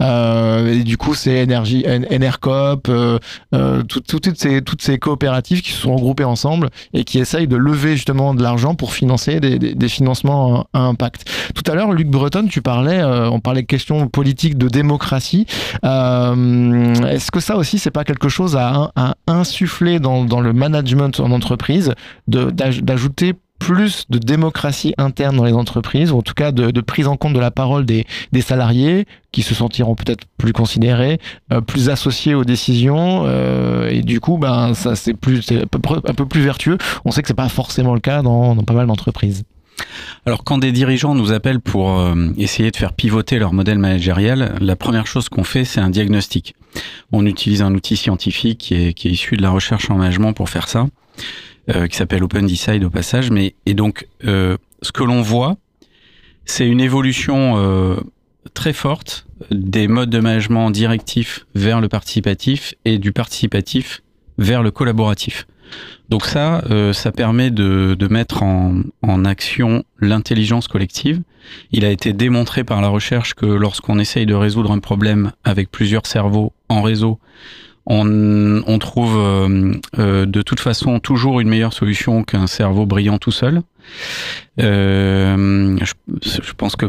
[0.00, 2.90] et du coup, c'est Energy, Enercop,
[3.88, 8.34] toutes, ces, ces coopératives qui se sont regroupées ensemble et qui essayent de lever justement
[8.34, 11.30] de l'argent pour financer des, financements à impact.
[11.54, 15.46] Tout à l'heure, Luc Breton, tu parlais, on parlait de questions politiques de démocratie.
[15.82, 21.20] Est-ce que ça aussi, c'est pas quelque chose à, à insuffler dans, dans, le management
[21.20, 21.94] en entreprise,
[22.26, 23.34] d'ajouter
[23.64, 27.32] plus de démocratie interne dans les entreprises, ou en tout cas de, prise en compte
[27.32, 28.04] de la parole des,
[28.42, 31.18] salariés qui se sentiront peut-être plus considérés,
[31.50, 36.40] euh, plus associés aux décisions, euh, et du coup, ben, ça c'est un peu, plus
[36.42, 36.76] vertueux.
[37.06, 39.44] On sait que c'est pas forcément le cas dans, pas mal d'entreprises.
[40.26, 44.52] Alors quand des dirigeants nous appellent pour euh, essayer de faire pivoter leur modèle managériel,
[44.60, 46.54] la première chose qu'on fait, c'est un diagnostic.
[47.12, 50.34] On utilise un outil scientifique qui est, qui est issu de la recherche en management
[50.34, 50.86] pour faire ça.
[51.70, 53.30] Euh, qui s'appelle Open Decide au passage.
[53.30, 55.56] Mais et donc euh, ce que l'on voit,
[56.44, 57.96] c'est une évolution euh,
[58.52, 64.02] très forte des modes de management directif vers le participatif et du participatif
[64.36, 65.46] vers le collaboratif.
[66.10, 66.62] Donc ça,
[66.92, 71.22] ça permet de, de mettre en, en action l'intelligence collective.
[71.72, 75.70] Il a été démontré par la recherche que lorsqu'on essaye de résoudre un problème avec
[75.70, 77.18] plusieurs cerveaux en réseau,
[77.86, 83.30] on, trouve euh, euh, de toute façon toujours une meilleure solution qu'un cerveau brillant tout
[83.30, 83.62] seul.
[84.60, 85.76] Euh,
[86.22, 86.86] je, pense que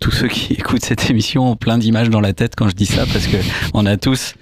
[0.00, 2.86] tous ceux qui écoutent cette émission ont plein d'images dans la tête quand je dis
[2.86, 3.36] ça, parce que
[3.74, 4.34] on a tous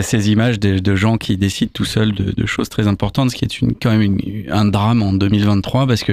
[0.00, 3.60] ces images de, gens qui décident tout seuls de, choses très importantes, ce qui est
[3.60, 6.12] une, quand même un drame en 2023, parce que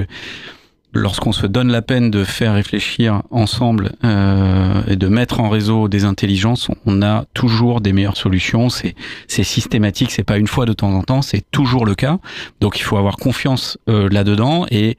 [0.92, 5.88] lorsqu'on se donne la peine de faire réfléchir ensemble euh, et de mettre en réseau
[5.88, 8.68] des intelligences, on a toujours des meilleures solutions.
[8.68, 8.94] C'est
[9.26, 12.18] c'est systématique, c'est pas une fois de temps en temps, c'est toujours le cas.
[12.60, 14.98] Donc il faut avoir confiance euh, là-dedans et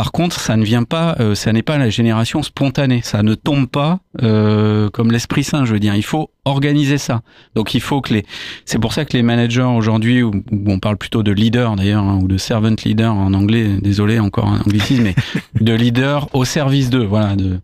[0.00, 3.02] Par contre, ça ne vient pas, euh, ça n'est pas la génération spontanée.
[3.04, 5.94] Ça ne tombe pas euh, comme l'Esprit Saint, je veux dire.
[5.94, 7.20] Il faut organiser ça.
[7.54, 8.24] Donc il faut que les.
[8.64, 10.32] C'est pour ça que les managers aujourd'hui, où
[10.66, 13.76] on parle plutôt de leader d'ailleurs, hein, ou de servant leader en anglais.
[13.82, 15.14] Désolé encore un anglicisme, mais
[15.60, 17.04] de leader au service d'eux.
[17.04, 17.36] Voilà.
[17.36, 17.60] De,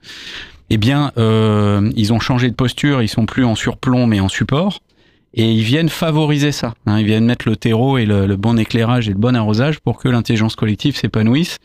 [0.69, 3.01] eh bien, euh, ils ont changé de posture.
[3.01, 4.81] Ils sont plus en surplomb, mais en support.
[5.33, 6.75] Et ils viennent favoriser ça.
[6.85, 9.81] Hein, ils viennent mettre le terreau et le, le bon éclairage et le bon arrosage
[9.81, 11.57] pour que l'intelligence collective s'épanouisse.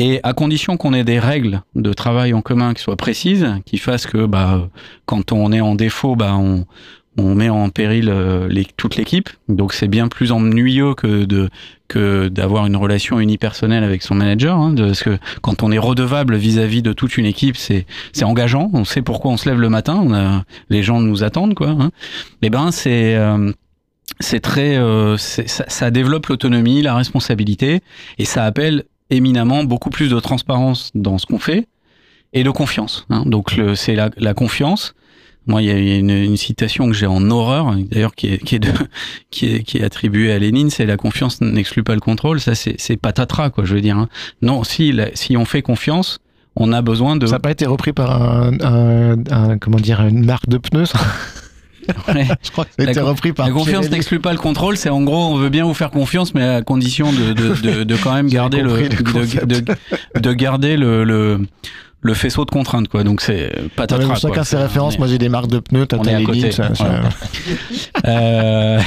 [0.00, 3.78] Et à condition qu'on ait des règles de travail en commun qui soient précises, qui
[3.78, 4.68] fassent que bah,
[5.06, 6.66] quand on est en défaut, bah, on,
[7.16, 9.28] on met en péril euh, les, toute l'équipe.
[9.48, 11.50] Donc c'est bien plus ennuyeux que de
[11.88, 14.56] que d'avoir une relation unipersonnelle avec son manager.
[14.56, 18.70] Hein, parce que quand on est redevable vis-à-vis de toute une équipe, c'est c'est engageant.
[18.74, 20.00] On sait pourquoi on se lève le matin.
[20.00, 21.70] On a, les gens nous attendent quoi.
[21.70, 21.90] Hein.
[22.42, 23.50] Et ben c'est euh,
[24.20, 27.80] c'est très euh, ça, ça développe l'autonomie, la responsabilité,
[28.18, 31.66] et ça appelle éminemment beaucoup plus de transparence dans ce qu'on fait
[32.32, 33.06] et de confiance.
[33.10, 33.22] Hein.
[33.26, 34.94] Donc c'est la, la confiance
[35.48, 38.56] moi, il y a une, une citation que j'ai en horreur, d'ailleurs, qui est, qui,
[38.56, 38.70] est de,
[39.30, 42.38] qui, est, qui est attribuée à Lénine, c'est la confiance n'exclut pas le contrôle.
[42.38, 43.96] Ça, c'est patatras, quoi, je veux dire.
[43.96, 44.08] Hein.
[44.42, 46.18] Non, si, la, si on fait confiance,
[46.54, 47.26] on a besoin de.
[47.26, 50.92] Ça n'a pas été repris par un, un, un, comment dire, une marque de pneus.
[52.08, 52.26] Ouais.
[52.42, 54.76] je crois que ça a été repris par la confiance n'exclut pas le contrôle.
[54.76, 57.84] C'est en gros, on veut bien vous faire confiance, mais à condition de, de, de,
[57.84, 59.74] de quand même garder le, de, de,
[60.20, 61.40] de garder le, le,
[62.00, 63.04] le faisceau de contraintes, quoi.
[63.04, 64.06] Donc c'est patatras.
[64.06, 64.44] bon, chacun quoi.
[64.44, 64.94] ses références.
[64.94, 65.86] est- Moi, j'ai des marques de pneus.
[65.90, 67.02] à ça- ça- Voilà.
[68.06, 68.80] Euh,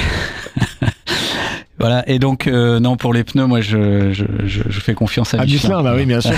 [1.78, 2.08] voilà.
[2.08, 5.44] Et donc, euh, non, pour les pneus, moi, je, je, je, fais confiance à Ah,
[5.44, 5.58] Michelin.
[5.68, 6.32] Michelin, bah oui, bien sûr.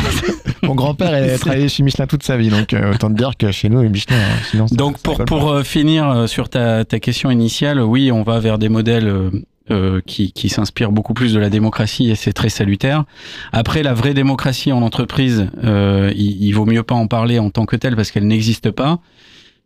[0.68, 3.50] Mon grand-père a travaillé chez Michelin toute sa vie, donc euh, autant te dire que
[3.52, 4.66] chez nous, Michelin, hein, sinon.
[4.70, 8.68] Donc pour euh, finir euh, sur ta, ta question initiale, oui, on va vers des
[8.68, 9.32] modèles
[9.70, 13.04] euh, qui, qui s'inspirent beaucoup plus de la démocratie et c'est très salutaire.
[13.50, 17.48] Après, la vraie démocratie en entreprise, euh, il, il vaut mieux pas en parler en
[17.48, 18.98] tant que telle parce qu'elle n'existe pas.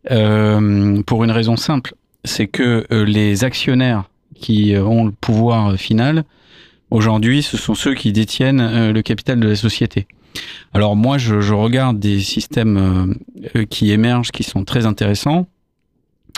[0.09, 6.23] Euh, pour une raison simple, c'est que les actionnaires qui ont le pouvoir final,
[6.91, 10.07] aujourd'hui, ce sont ceux qui détiennent le capital de la société.
[10.73, 13.15] Alors moi, je, regarde des systèmes
[13.55, 15.47] euh, qui émergent, qui sont très intéressants,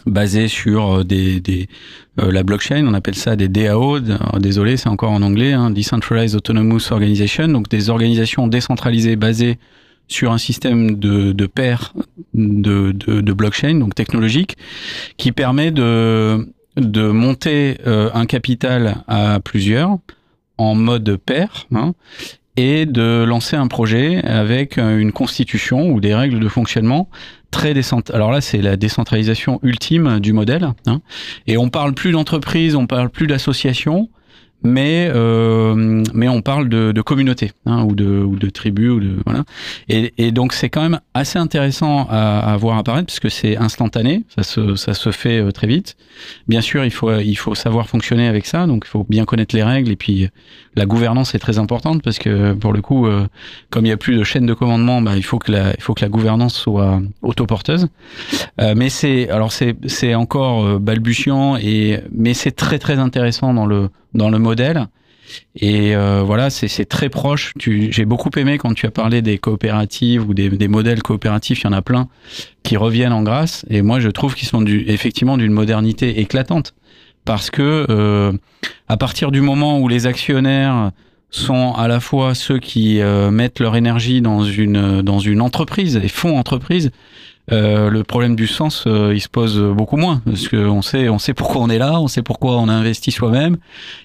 [0.05, 3.99] basés sur euh, euh, la blockchain, on appelle ça des DAO.
[4.39, 9.59] désolé, c'est encore en anglais, hein, Decentralized Autonomous Organization, donc des organisations décentralisées basées
[10.07, 11.93] sur un système de, de pairs
[12.33, 14.57] de, blockchain, donc technologique,
[15.17, 19.99] qui permet de, monter un capital à plusieurs
[20.57, 21.93] en mode pair, hein,
[22.57, 27.09] et de lancer un projet avec euh, une constitution ou des règles de fonctionnement
[27.49, 28.15] très décentralisées.
[28.15, 30.73] Alors là, c'est la décentralisation ultime du modèle.
[30.85, 31.01] hein.
[31.47, 34.09] Et on parle plus d'entreprise, on parle plus d'association,
[34.63, 38.99] mais euh, mais on parle de, de communauté hein, ou de ou de tribu ou
[38.99, 39.43] de voilà.
[39.89, 43.57] Et, et donc c'est quand même assez intéressant à, à voir apparaître parce que c'est
[43.57, 45.97] instantané, ça se ça se fait euh, très vite.
[46.47, 49.55] Bien sûr, il faut il faut savoir fonctionner avec ça, donc il faut bien connaître
[49.55, 50.29] les règles et puis
[50.75, 53.27] la gouvernance est très importante parce que pour le coup, euh,
[53.69, 55.81] comme il y a plus de chaîne de commandement, bah, il faut que la il
[55.81, 57.87] faut que la gouvernance soit autoporteuse.
[58.59, 63.53] Euh, mais c'est alors c'est c'est encore euh, balbutiant et mais c'est très très intéressant
[63.53, 64.87] dans le dans le modèle.
[65.55, 67.53] Et euh, voilà, c'est très proche.
[67.57, 71.61] J'ai beaucoup aimé quand tu as parlé des coopératives ou des, modèles coopératifs.
[71.61, 72.07] Il y en a plein
[72.63, 73.65] qui reviennent en grâce.
[73.69, 76.73] Et moi, je trouve qu'ils sont effectivement d'une modernité éclatante.
[77.23, 78.31] Parce que euh,
[78.87, 80.91] à partir du moment où les actionnaires
[81.29, 86.07] sont à la fois ceux qui euh, mettent leur énergie dans dans une entreprise et
[86.07, 86.91] font entreprise,
[87.51, 91.19] euh, le problème du sens, euh, il se pose beaucoup moins parce qu'on sait, on
[91.19, 93.57] sait pourquoi on est là, on sait pourquoi on a investi soi-même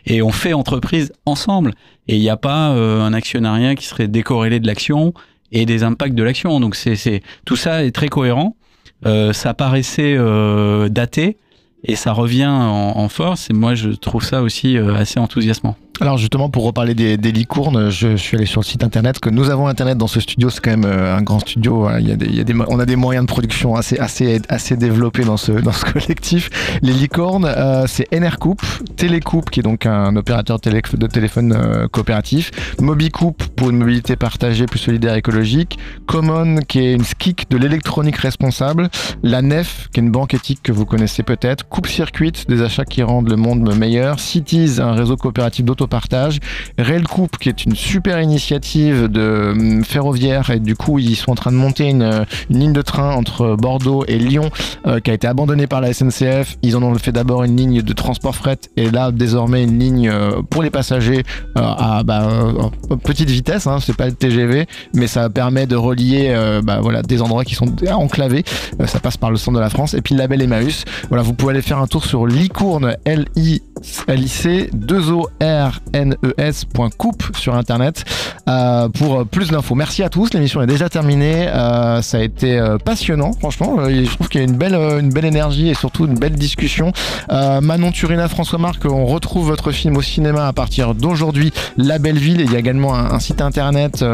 [0.07, 1.73] et on fait entreprise ensemble.
[2.09, 5.13] Et il n'y a pas euh, un actionnariat qui serait décorrélé de l'action
[5.53, 6.61] et des impacts de l'action.
[6.61, 8.57] Donc c'est, tout ça est très cohérent.
[9.05, 11.37] Euh, ça paraissait euh, daté
[11.85, 13.51] et ça revient en, en force.
[13.51, 15.77] Et moi, je trouve ça aussi assez enthousiasmant.
[15.99, 19.19] Alors justement, pour reparler des, des licornes, je suis allé sur le site internet.
[19.19, 21.87] Que nous avons internet dans ce studio, c'est quand même euh, un grand studio.
[21.87, 21.97] hein.
[22.01, 23.99] Il y a des, il y a des, on a des moyens de production assez,
[23.99, 26.51] assez, assez développés dans ce, dans ce collectif.
[26.83, 28.57] Les licornes, euh, c'est Enercoup,
[28.97, 34.17] Télécoup, qui est donc un opérateur télé- de téléphone euh, coopératif, Mobicoup pour une mobilité
[34.17, 38.91] partagée plus solidaire et écologique, Common, qui est une SKIC de l'électronique responsable,
[39.23, 42.85] la NEF, qui est une banque éthique que vous connaissez peut-être, Coupe Circuit, des achats
[42.85, 46.41] qui rendent le monde meilleur, Cities, un réseau coopératif d'auto autopartage.
[46.79, 51.33] Rail Coupe, qui est une super initiative de hum, ferroviaire, et du coup, ils sont
[51.33, 54.51] en train de monter une, une ligne de train entre Bordeaux et Lyon,
[54.87, 56.57] euh, qui a été abandonnée par la SNCF.
[56.63, 60.09] Ils en ont fait d'abord une ligne de transport fret, et là, désormais, une ligne
[60.09, 61.23] euh, pour les passagers
[61.57, 65.77] euh, à bah, euh, petite vitesse, hein, c'est pas le TGV, mais ça permet de
[65.77, 68.45] relier euh, bah, voilà, des endroits qui sont enclavés.
[68.81, 69.95] Euh, ça passe par le centre de la France.
[69.95, 70.85] Et puis le label Emmaüs.
[71.09, 76.35] Voilà, vous pouvez aller faire un tour sur licourne, L-I-C, 2 o r n e
[76.39, 78.05] s.coupe sur internet
[78.49, 79.75] euh, pour euh, plus d'infos.
[79.75, 80.33] Merci à tous.
[80.33, 81.49] L'émission est déjà terminée.
[81.49, 83.89] Euh, ça a été passionnant, franchement.
[83.89, 86.93] Je trouve qu'il y a une belle, une belle énergie et surtout une belle discussion.
[87.31, 91.53] Euh, Manon Turina, François Marc, on retrouve votre film au cinéma à partir d'aujourd'hui.
[91.77, 92.41] La Belle Ville.
[92.41, 94.05] Il y a également un, un site internet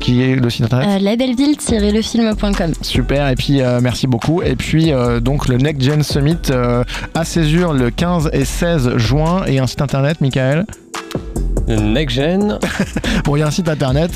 [0.00, 1.00] qui est le site internet.
[1.02, 2.72] Labelleville-lefilm.com.
[2.82, 4.42] Super, et puis merci beaucoup.
[4.42, 6.36] Et puis donc le Next Gen Summit
[7.14, 10.66] à Césure le 15 et 16 juin et un site internet, Michael?
[11.68, 12.58] NextGen.
[13.24, 14.10] bon, il y a un site internet.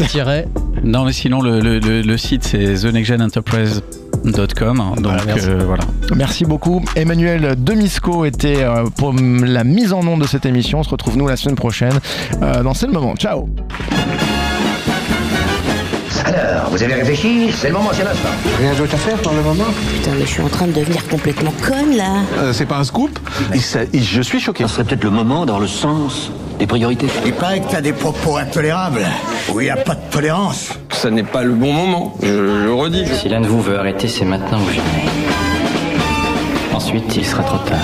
[0.84, 4.94] Non, mais sinon, le, le- le- le site, c'est thenextgenenterprise.com.
[4.98, 5.48] Donc, merci.
[5.48, 5.82] euh, voilà.
[6.16, 6.82] Merci beaucoup.
[6.96, 10.78] Emmanuel Demisco était euh, pour la mise en onde de cette émission.
[10.80, 11.98] On se retrouve nous la semaine prochaine
[12.42, 13.14] euh, dans C'est le moment.
[13.16, 13.48] Ciao
[16.24, 18.28] Alors, vous avez réfléchi C'est le moment, c'est l'instant.
[18.58, 19.64] Rien d'autre à faire pour le moment
[19.96, 22.22] Putain, mais je suis en train de devenir complètement conne là.
[22.38, 23.18] Euh, C'est pas un scoop
[23.52, 24.64] Je suis choqué.
[24.64, 27.06] Ce serait peut-être le moment dans le sens des priorités.
[27.26, 29.04] Il paraît que t'as des propos intolérables.
[29.52, 30.70] Où il n'y a pas de tolérance.
[30.90, 32.28] Ça n'est pas le bon moment, je
[32.64, 33.04] le redis.
[33.20, 35.08] Si l'un de vous veut arrêter, c'est maintenant ou jamais.
[36.72, 37.78] Ensuite, il sera trop tard.